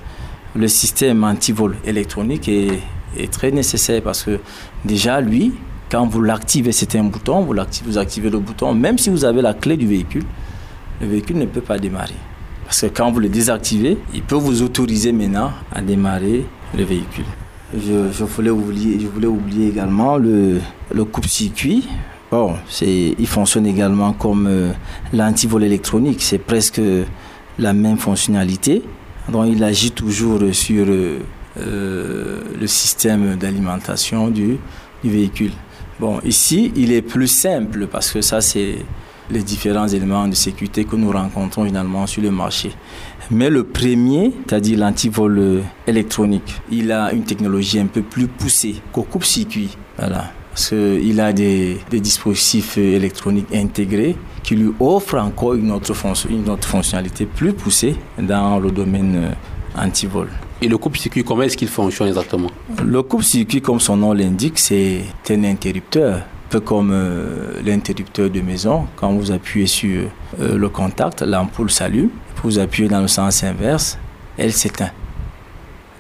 [0.55, 2.79] Le système anti-vol électronique est,
[3.31, 4.39] très nécessaire parce que
[4.85, 5.53] déjà, lui,
[5.89, 7.55] quand vous l'activez, c'est un bouton, vous,
[7.85, 10.25] vous activez le bouton, même si vous avez la clé du véhicule,
[11.01, 12.15] le véhicule ne peut pas démarrer.
[12.65, 16.45] Parce que quand vous le désactivez, il peut vous autoriser maintenant à démarrer
[16.77, 17.25] le véhicule.
[17.73, 20.59] Je, voulais, oublier, également le,
[20.93, 21.87] le coupe-circuit.
[22.31, 24.71] Bon, il fonctionne également comme euh,
[25.13, 26.21] l'antivol électronique.
[26.21, 26.81] C'est presque
[27.59, 28.83] la même fonctionnalité.
[29.29, 31.19] Donc il agit toujours sur euh,
[31.57, 34.57] euh, le système d'alimentation du,
[35.03, 35.51] du véhicule.
[35.99, 38.75] Bon, ici, il est plus simple parce que ça, c'est
[39.29, 42.71] les différents éléments de sécurité que nous rencontrons finalement sur le marché.
[43.31, 49.03] Mais le premier, c'est-à-dire l'antivol électronique, il a une technologie un peu plus poussée qu'au
[49.03, 49.77] coupe-circuit.
[49.97, 50.31] Voilà.
[50.49, 56.29] Parce qu'il a des, des, dispositifs électroniques intégrés qui lui offrent encore une autre, fonction,
[56.31, 59.35] une autre fonctionnalité plus poussée dans le domaine
[59.77, 60.29] antivol.
[60.61, 62.49] Et le coupe-circuit, comment est-ce qu'il fonctionne exactement?
[62.83, 68.87] Le coupe-circuit, comme son nom l'indique, c'est un interrupteur peu comme euh, l'interrupteur de maison,
[68.95, 70.09] quand vous appuyez sur
[70.39, 72.09] euh, le contact, l'ampoule s'allume.
[72.43, 73.97] Vous appuyez dans le sens inverse,
[74.37, 74.91] elle s'éteint.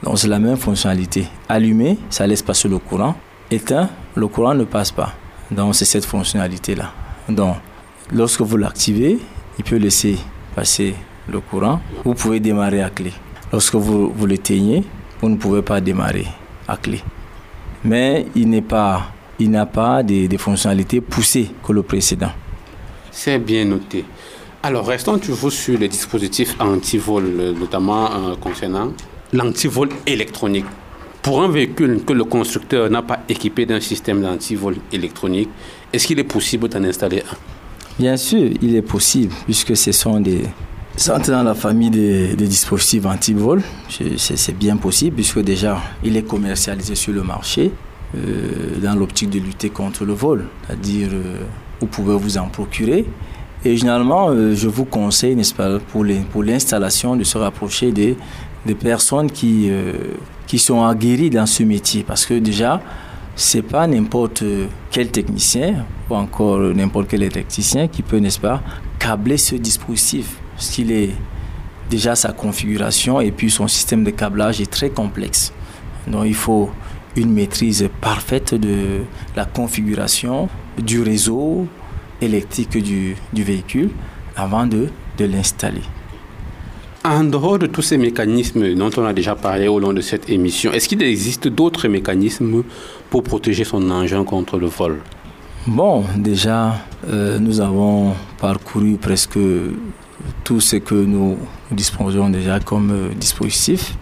[0.03, 1.27] Donc c'est la même fonctionnalité.
[1.49, 3.15] Allumer, ça laisse passer le courant.
[3.49, 5.13] Éteint, le courant ne passe pas.
[5.51, 6.91] Donc c'est cette fonctionnalité-là.
[7.29, 7.55] Donc
[8.11, 9.19] lorsque vous l'activez,
[9.57, 10.17] il peut laisser
[10.55, 10.95] passer
[11.27, 11.81] le courant.
[12.03, 13.11] Vous pouvez démarrer à clé.
[13.51, 14.83] Lorsque vous, vous l'éteignez,
[15.21, 16.27] vous ne pouvez pas démarrer
[16.67, 17.01] à clé.
[17.83, 22.31] Mais il pas il n'a pas des, fonctionnalités poussées que le précédent.
[23.11, 24.05] C'est bien noté.
[24.67, 27.23] Alors, restons toujours sur les dispositifs anti-vol,
[27.57, 28.91] notamment euh, concernant
[29.31, 30.65] l'antivol électronique.
[31.21, 35.47] Pour un véhicule que le constructeur n'a pas équipé d'un système d'antivol électronique,
[35.93, 37.37] est-ce qu'il est possible d'en installer un?
[37.97, 40.41] Bien sûr, il est possible, puisque ce sont des,
[40.97, 43.61] c'est dans la famille des, des dispositifs anti-vol.
[44.17, 47.71] C'est bien possible, puisque déjà, il est commercialisé sur le marché.
[48.15, 50.45] Euh, dans l'optique de lutter contre le vol.
[50.65, 51.41] C'est-à-dire, euh,
[51.81, 53.05] vous pouvez vous en procurer.
[53.65, 58.15] Et généralement, euh, je vous conseille, n'est-ce pas, pour l'installation, de se rapprocher des,
[58.79, 59.71] personnes qui,
[60.45, 62.03] qui sont aguerries dans ce métier.
[62.03, 62.81] Parce que déjà,
[63.37, 64.43] c'est pas n'importe
[64.91, 68.61] quel technicien ou encore n'importe quel électricien qui peut, n'est-ce pas,
[68.99, 70.35] câbler ce dispositif.
[70.55, 71.11] Parce qu'il est
[71.89, 75.53] déjà sa configuration et puis son système de câblage est très complexe.
[76.07, 76.69] Donc il faut
[77.15, 79.01] une maîtrise parfaite de
[79.35, 81.67] la configuration du réseau
[82.21, 83.89] électrique du, du véhicule
[84.35, 84.87] avant de,
[85.17, 85.81] de l'installer.
[87.03, 90.29] En dehors de tous ces mécanismes dont on a déjà parlé au long de cette
[90.29, 92.63] émission, est-ce qu'il existe d'autres mécanismes
[93.09, 94.99] pour protéger son engin contre le vol?
[95.65, 96.75] Bon, déjà,
[97.09, 99.39] euh, nous avons parcouru presque
[100.43, 101.37] tout ce que nous
[101.71, 103.95] disposons déjà comme euh, dispositif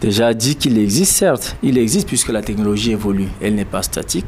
[0.00, 4.26] déjà dit qu'il existe, certes, il existe puisque la technologie évolue, elle n'est pas statique.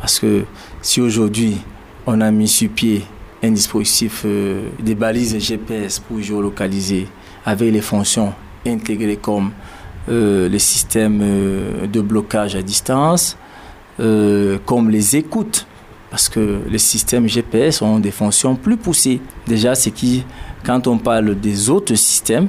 [0.00, 0.44] Parce que
[0.80, 1.58] si aujourd'hui
[2.06, 3.04] on a mis sur pied
[3.42, 7.08] un dispositif, euh, des balises GPS pour géolocaliser
[7.44, 8.32] avec les fonctions
[8.66, 9.50] intégrées comme
[10.08, 13.36] euh, les systèmes euh, de blocage à distance,
[14.66, 15.66] comme les écoutes,
[16.10, 19.20] parce que les systèmes GPS ont des fonctions plus poussées.
[19.46, 20.24] Déjà, c'est qui,
[20.64, 22.48] quand on parle des autres systèmes,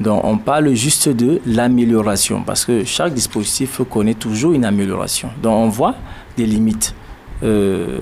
[0.00, 5.30] donc on parle juste de l'amélioration parce que chaque dispositif connaît toujours une amélioration.
[5.42, 5.94] Donc on voit
[6.36, 6.94] des limites,
[7.42, 7.98] euh,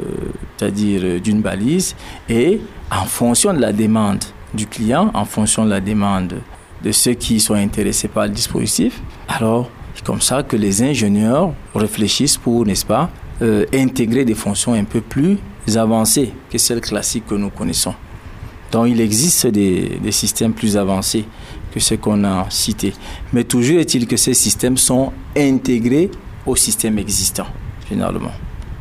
[0.57, 1.95] c'est-à-dire d'une balise
[2.29, 2.61] et
[2.91, 4.25] en fonction de la demande
[4.55, 6.35] du client, en fonction de la demande
[6.83, 11.53] de ceux qui sont intéressés par le dispositif, alors c'est comme ça que les ingénieurs
[11.75, 13.11] réfléchissent pour, n'est-ce pas,
[13.43, 15.39] euh, intégrer des fonctions un peu plus
[15.75, 17.95] avancées que celles classiques que nous connaissons.
[18.73, 21.25] Donc il existe des, systèmes plus avancés
[21.73, 22.93] que ce qu'on a cité.
[23.33, 26.11] Mais toujours est-il que ces systèmes sont intégrés
[26.45, 27.47] au système existant,
[27.89, 28.33] généralement.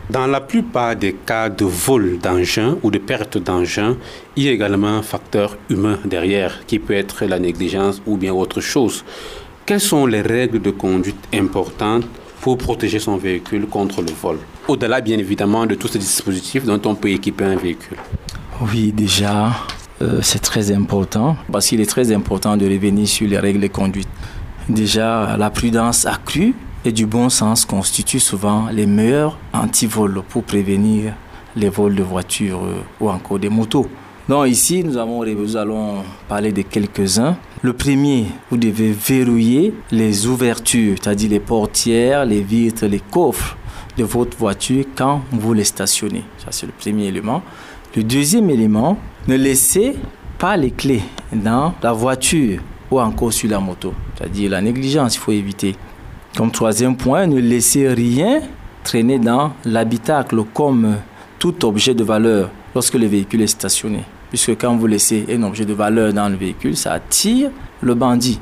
[0.09, 3.97] Dans la plupart des cas de vol d'engin ou de perte d'engin,
[4.35, 8.31] il y a également un facteur humain derrière, qui peut être la négligence ou bien
[8.31, 9.03] autre chose.
[9.65, 12.05] Quelles sont les règles de conduite importantes
[12.41, 14.37] pour protéger son véhicule contre le vol?
[14.67, 17.97] Au-delà, bien évidemment, de tous ces dispositifs dont on peut équiper un véhicule.
[18.61, 19.53] Oui, déjà,
[20.03, 23.67] euh, c'est très important parce qu'il est très important de revenir sur les règles de
[23.67, 24.07] conduite.
[24.69, 26.53] Déjà, la prudence accrue
[26.85, 31.13] et du bon sens constituent souvent les meilleurs antivols pour prévenir
[31.55, 33.87] les vols de voitures euh, ou encore des motos.
[34.29, 37.37] Donc ici, nous, avons, nous allons parler de quelques-uns.
[37.61, 43.57] Le premier, vous devez verrouiller les ouvertures, c'est-à-dire les portières, les vitres, les coffres
[43.97, 46.23] de votre voiture quand vous les stationnez.
[46.37, 47.41] Ça, c'est le premier élément.
[47.95, 49.95] Le deuxième élément, ne laissez
[50.37, 52.61] pas les clés dans la voiture
[52.91, 53.93] ou encore sur la moto.
[54.17, 55.75] C'est-à-dire la négligence, il faut éviter.
[56.35, 58.41] Comme troisième point, ne laissez rien
[58.83, 60.97] traîner dans l'habitacle comme
[61.39, 64.01] tout objet de valeur lorsque le véhicule est stationné.
[64.29, 68.39] Puisque quand vous laissez un objet de valeur dans le véhicule, ça attire le bandit.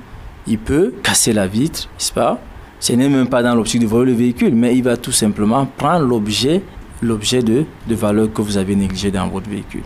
[0.47, 2.41] Il peut casser la vitre, n'est-ce pas?
[2.79, 5.67] Ce n'est même pas dans l'optique de voler le véhicule, mais il va tout simplement
[5.77, 6.63] prendre l'objet,
[7.01, 9.83] l'objet de, de valeur que vous avez négligé dans votre véhicule.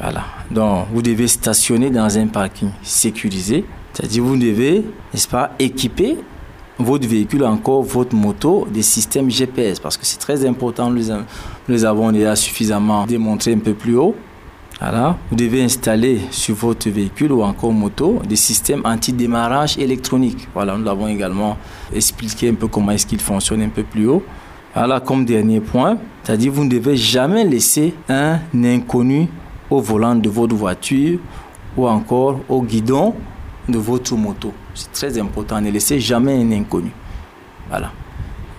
[0.00, 0.24] Voilà.
[0.50, 3.64] Donc, vous devez stationner dans un parking sécurisé.
[3.92, 6.18] C'est-à-dire, vous devez, n'est-ce pas, équiper
[6.78, 9.78] votre véhicule, encore votre moto, des systèmes GPS.
[9.78, 10.90] Parce que c'est très important.
[10.90, 11.02] Nous
[11.68, 14.14] les avons déjà suffisamment démontré un peu plus haut.
[14.80, 15.16] Voilà.
[15.30, 20.48] Vous devez installer sur votre véhicule ou encore moto des systèmes anti-démarrage électronique.
[20.52, 21.56] Voilà, nous l'avons également
[21.94, 24.22] expliqué un peu comment est-ce qu'il fonctionne un peu plus haut.
[24.74, 29.28] Voilà, comme dernier point, c'est-à-dire vous ne devez jamais laisser un inconnu
[29.70, 31.20] au volant de votre voiture
[31.76, 33.14] ou encore au guidon
[33.68, 34.52] de votre moto.
[34.74, 36.90] C'est très important, ne laissez jamais un inconnu.
[37.68, 37.92] Voilà.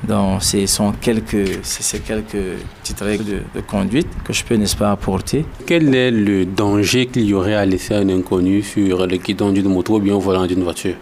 [0.07, 2.37] Donc, ce sont quelques, c'est quelques
[2.81, 5.45] petites règles de, conduite que je peux, n'est-ce pas, apporter.
[5.65, 9.67] Quel est le danger qu'il y aurait à laisser un inconnu sur le guidon d'une
[9.67, 10.95] moto ou bien au volant d'une voiture?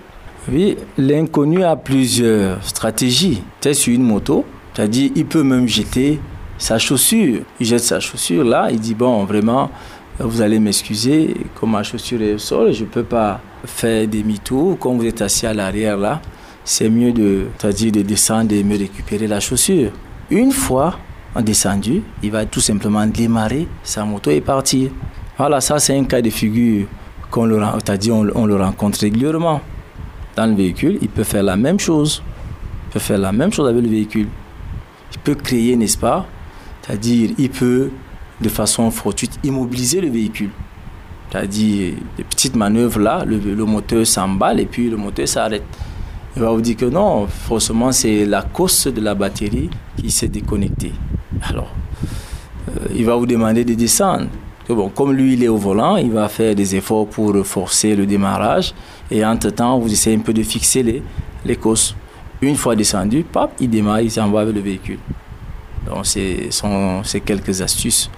[0.51, 3.43] Oui, l'inconnu a plusieurs stratégies.
[3.61, 6.20] Tu sur une moto, c'est-à-dire il peut même jeter
[6.57, 7.41] sa chaussure.
[7.59, 9.70] Il jette sa chaussure là, il dit bon, vraiment,
[10.20, 14.78] vous allez m'excuser, comme ma chaussure est au sol, je ne peux pas faire demi-tour.
[14.80, 16.22] Quand vous êtes assis à l'arrière là,
[16.64, 19.91] c'est mieux de, de descendre et me récupérer la chaussure.
[20.30, 20.97] Une fois
[21.36, 24.91] en descendu, il va tout simplement démarrer sa moto et partir.
[25.38, 26.88] Voilà, ça c'est un cas de figure
[27.32, 29.61] qu'on le, on, on le rencontre régulièrement.
[30.36, 32.24] Dans le véhicule, il peut faire la même chose.
[32.89, 34.28] Il peut faire la même chose avec le véhicule.
[35.11, 36.26] Il peut créer, n'est-ce pas?
[36.82, 37.89] C'est-à-dire, il peut
[38.41, 40.49] de façon fortuite immobiliser le véhicule.
[41.34, 45.63] C'est-à-dire, des petites manœuvres là, le, moteur s'emballe et puis le moteur s'arrête.
[46.36, 50.27] Il va vous dire que non, forcément, c'est la cause de la batterie qui s'est
[50.27, 50.91] déconnectée.
[51.41, 51.71] Alors,
[52.69, 54.27] euh, il va vous demander de descendre.
[54.69, 58.05] bon, comme lui, il est au volant, il va faire des efforts pour forcer le
[58.05, 58.75] démarrage.
[59.09, 61.01] Et entre-temps, vous essayez un peu de fixer les,
[61.45, 61.95] les causes.
[62.43, 63.25] Une fois descendu,
[63.59, 64.99] il démarre, il s'envoie avec le véhicule.
[65.88, 68.11] Donc, c'est quelques astuces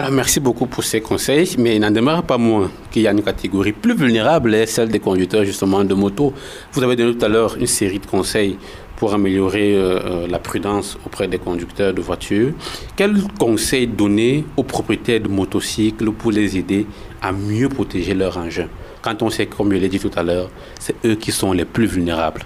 [0.00, 3.12] alors merci beaucoup pour ces conseils, mais il n'en demeure pas moins qu'il y a
[3.12, 6.32] une catégorie plus vulnérable, celle des conducteurs justement de moto.
[6.72, 8.56] Vous avez donné tout à l'heure une série de conseils
[8.96, 12.54] pour améliorer euh, euh, la prudence auprès des conducteurs de voitures.
[12.96, 16.86] Quels conseils donner aux propriétaires de motocycles pour les aider
[17.20, 18.68] à mieux protéger leur engin?
[19.02, 20.48] Quand on sait, comme je l'ai dit tout à l'heure,
[20.78, 22.42] c'est eux qui sont les plus vulnérables.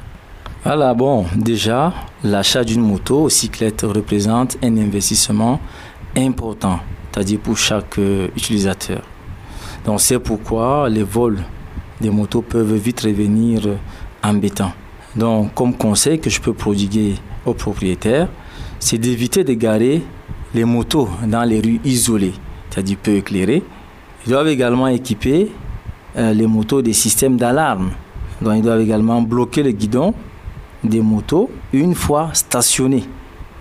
[0.64, 1.92] Voilà, bon, déjà,
[2.24, 5.60] l'achat d'une moto cyclette représente un investissement
[6.16, 6.80] important
[7.14, 9.02] c'est-à-dire pour chaque euh, utilisateur.
[9.86, 11.38] Donc c'est pourquoi les vols
[12.00, 13.60] des motos peuvent vite revenir
[14.22, 14.72] embêtants.
[15.14, 17.14] Donc comme conseil que je peux prodiguer
[17.46, 18.28] aux propriétaires,
[18.80, 20.02] c'est d'éviter de garer
[20.54, 22.34] les motos dans les rues isolées,
[22.70, 23.62] c'est-à-dire peu éclairées.
[24.26, 25.52] Ils doivent également équiper
[26.16, 27.90] euh, les motos des systèmes d'alarme.
[28.42, 30.14] Donc ils doivent également bloquer le guidon
[30.82, 33.04] des motos une fois stationnés.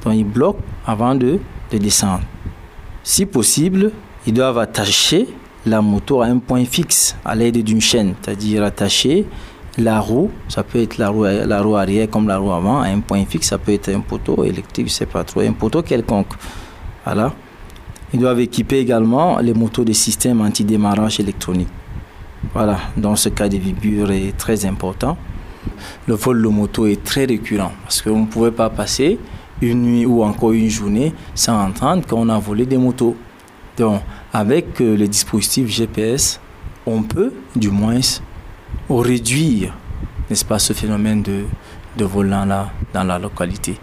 [0.03, 1.39] Donc ils bloquent avant de
[1.71, 2.23] descendre.
[3.05, 3.91] Si possible,
[4.25, 5.27] ils doivent attacher
[5.65, 9.25] la moto à un point fixe à l'aide d'une chaîne, c'est-à-dire attacher
[9.77, 12.87] la roue, ça peut être la roue, la roue arrière comme la roue avant, à
[12.87, 15.81] un point fixe, ça peut être un poteau électrique, je sais pas trop, un poteau
[15.81, 16.33] quelconque.
[17.03, 17.33] Voilà.
[18.13, 21.69] Ils doivent équiper également les motos des systèmes anti-démarrage électronique.
[22.53, 25.17] Voilà, dans ce cas de figure est très important.
[26.07, 29.19] Le vol de moto est très récurrent parce vous ne pouvez pas passer
[29.63, 33.15] une nuit ou encore une journée sans entendre qu'on a volé des motos.
[33.77, 34.01] Donc,
[34.31, 36.39] avec euh, le dispositif GPS,
[36.85, 37.99] on peut du moins
[38.89, 39.73] réduire,
[40.29, 41.43] n'est-ce pas, ce phénomène de,
[41.97, 43.77] de volant-là dans la localité.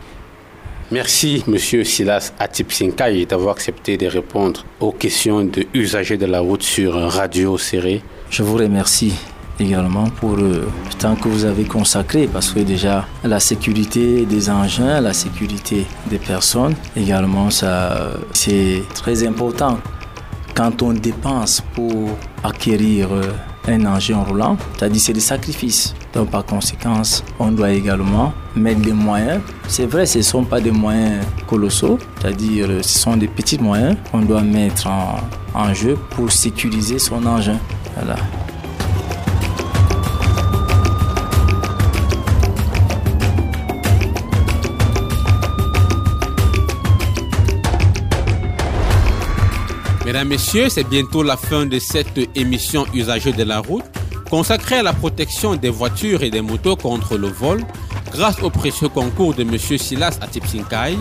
[0.92, 6.62] Merci, Monsieur Silas Atipsinkai, d'avoir accepté de répondre aux questions de usagers de la route
[6.62, 8.02] sur Radio Serré.
[8.28, 9.14] Je vous remercie
[9.60, 10.66] également pour le
[10.98, 16.18] temps que vous avez consacré parce que déjà la sécurité des engins, la sécurité des
[16.18, 19.78] personnes également ça c'est très important.
[20.54, 23.08] Quand on dépense pour acquérir
[23.68, 25.94] un engin roulant, c'est-à-dire c'est des sacrifices.
[26.12, 27.02] Donc par conséquent,
[27.38, 29.40] on doit également mettre des moyens.
[29.68, 33.96] C'est vrai, ce ne sont pas des moyens colossaux, c'est-à-dire ce sont des petits moyens
[34.10, 35.20] qu'on doit mettre en,
[35.54, 37.58] en jeu pour sécuriser son engin.
[37.96, 38.16] Voilà.
[50.10, 53.84] Mesdames, Messieurs, c'est bientôt la fin de cette émission Usagers de la route
[54.28, 57.60] consacrée à la protection des voitures et des motos contre le vol
[58.10, 59.56] grâce au précieux concours de M.
[59.56, 60.96] Silas Atipsinkai,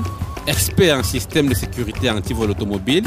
[0.45, 3.03] expert en système de sécurité anti-vol automobile,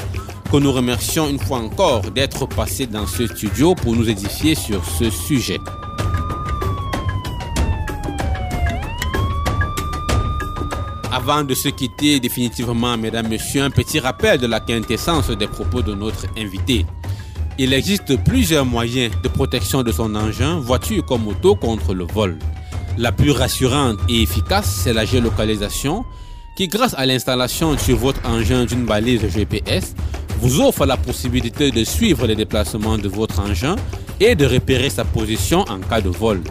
[0.50, 4.84] que nous remercions une fois encore d'être passé dans ce studio pour nous édifier sur
[4.84, 5.60] ce sujet.
[11.24, 15.80] Avant de se quitter définitivement, mesdames, messieurs, un petit rappel de la quintessence des propos
[15.80, 16.84] de notre invité.
[17.60, 22.40] Il existe plusieurs moyens de protection de son engin, voiture comme moto, contre le vol.
[22.98, 26.04] La plus rassurante et efficace, c'est la géolocalisation,
[26.56, 29.94] qui grâce à l'installation sur votre engin d'une balise GPS,
[30.40, 33.76] vous offre la possibilité de suivre les déplacements de votre engin
[34.18, 36.42] et de repérer sa position en cas de vol.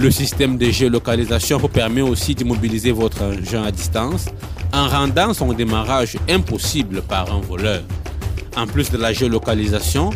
[0.00, 4.26] Le système de géolocalisation vous permet aussi d'immobiliser votre engin à distance
[4.72, 7.82] en rendant son démarrage impossible par un voleur.
[8.56, 10.10] En plus de la géolocalisation,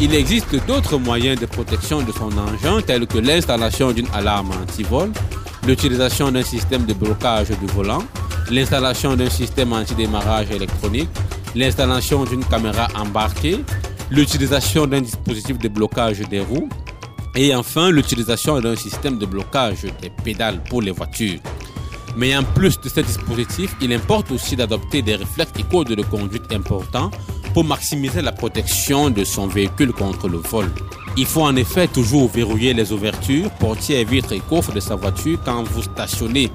[0.00, 5.10] il existe d'autres moyens de protection de son engin tels que l'installation d'une alarme anti-vol,
[5.66, 8.04] l'utilisation d'un système de blocage du volant,
[8.52, 11.10] l'installation d'un système anti-démarrage électronique,
[11.56, 13.64] l'installation d'une caméra embarquée,
[14.12, 16.68] l'utilisation d'un dispositif de blocage des roues,
[17.36, 21.40] et enfin, l'utilisation d'un système de blocage des pédales pour les voitures.
[22.16, 26.02] Mais en plus de ce dispositif, il importe aussi d'adopter des réflexes et codes de
[26.02, 27.10] conduite importants
[27.52, 30.70] pour maximiser la protection de son véhicule contre le vol.
[31.16, 35.38] Il faut en effet toujours verrouiller les ouvertures, portières, vitres et coffres de sa voiture
[35.44, 36.50] quand vous stationnez.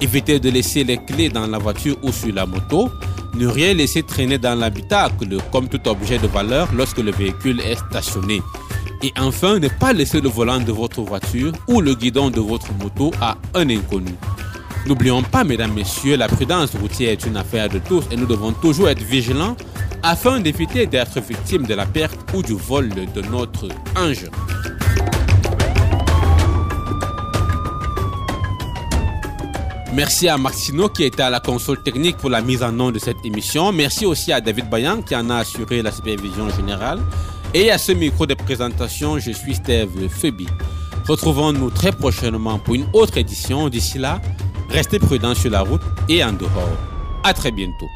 [0.00, 2.90] Évitez de laisser les clés dans la voiture ou sur la moto.
[3.34, 7.76] Ne rien laisser traîner dans l'habitacle comme tout objet de valeur lorsque le véhicule est
[7.76, 8.42] stationné.
[9.02, 12.72] Et enfin, ne pas laisser le volant de votre voiture ou le guidon de votre
[12.74, 14.14] moto à un inconnu.
[14.86, 18.52] N'oublions pas, mesdames, messieurs, la prudence routière est une affaire de tous et nous devons
[18.52, 19.56] toujours être vigilants
[20.02, 24.30] afin d'éviter d'être victimes de la perte ou du vol de notre engin.
[29.94, 32.98] Merci à Maxino qui était à la console technique pour la mise en œuvre de
[32.98, 33.72] cette émission.
[33.72, 37.00] Merci aussi à David Bayan qui en a assuré la supervision générale.
[37.54, 40.46] Et à ce micro de présentation, je suis Steve Febi.
[41.08, 43.70] Retrouvons-nous très prochainement pour une autre édition.
[43.70, 44.20] D'ici là,
[44.68, 45.80] restez prudents sur la route
[46.10, 46.76] et en dehors.
[47.24, 47.88] À très bientôt.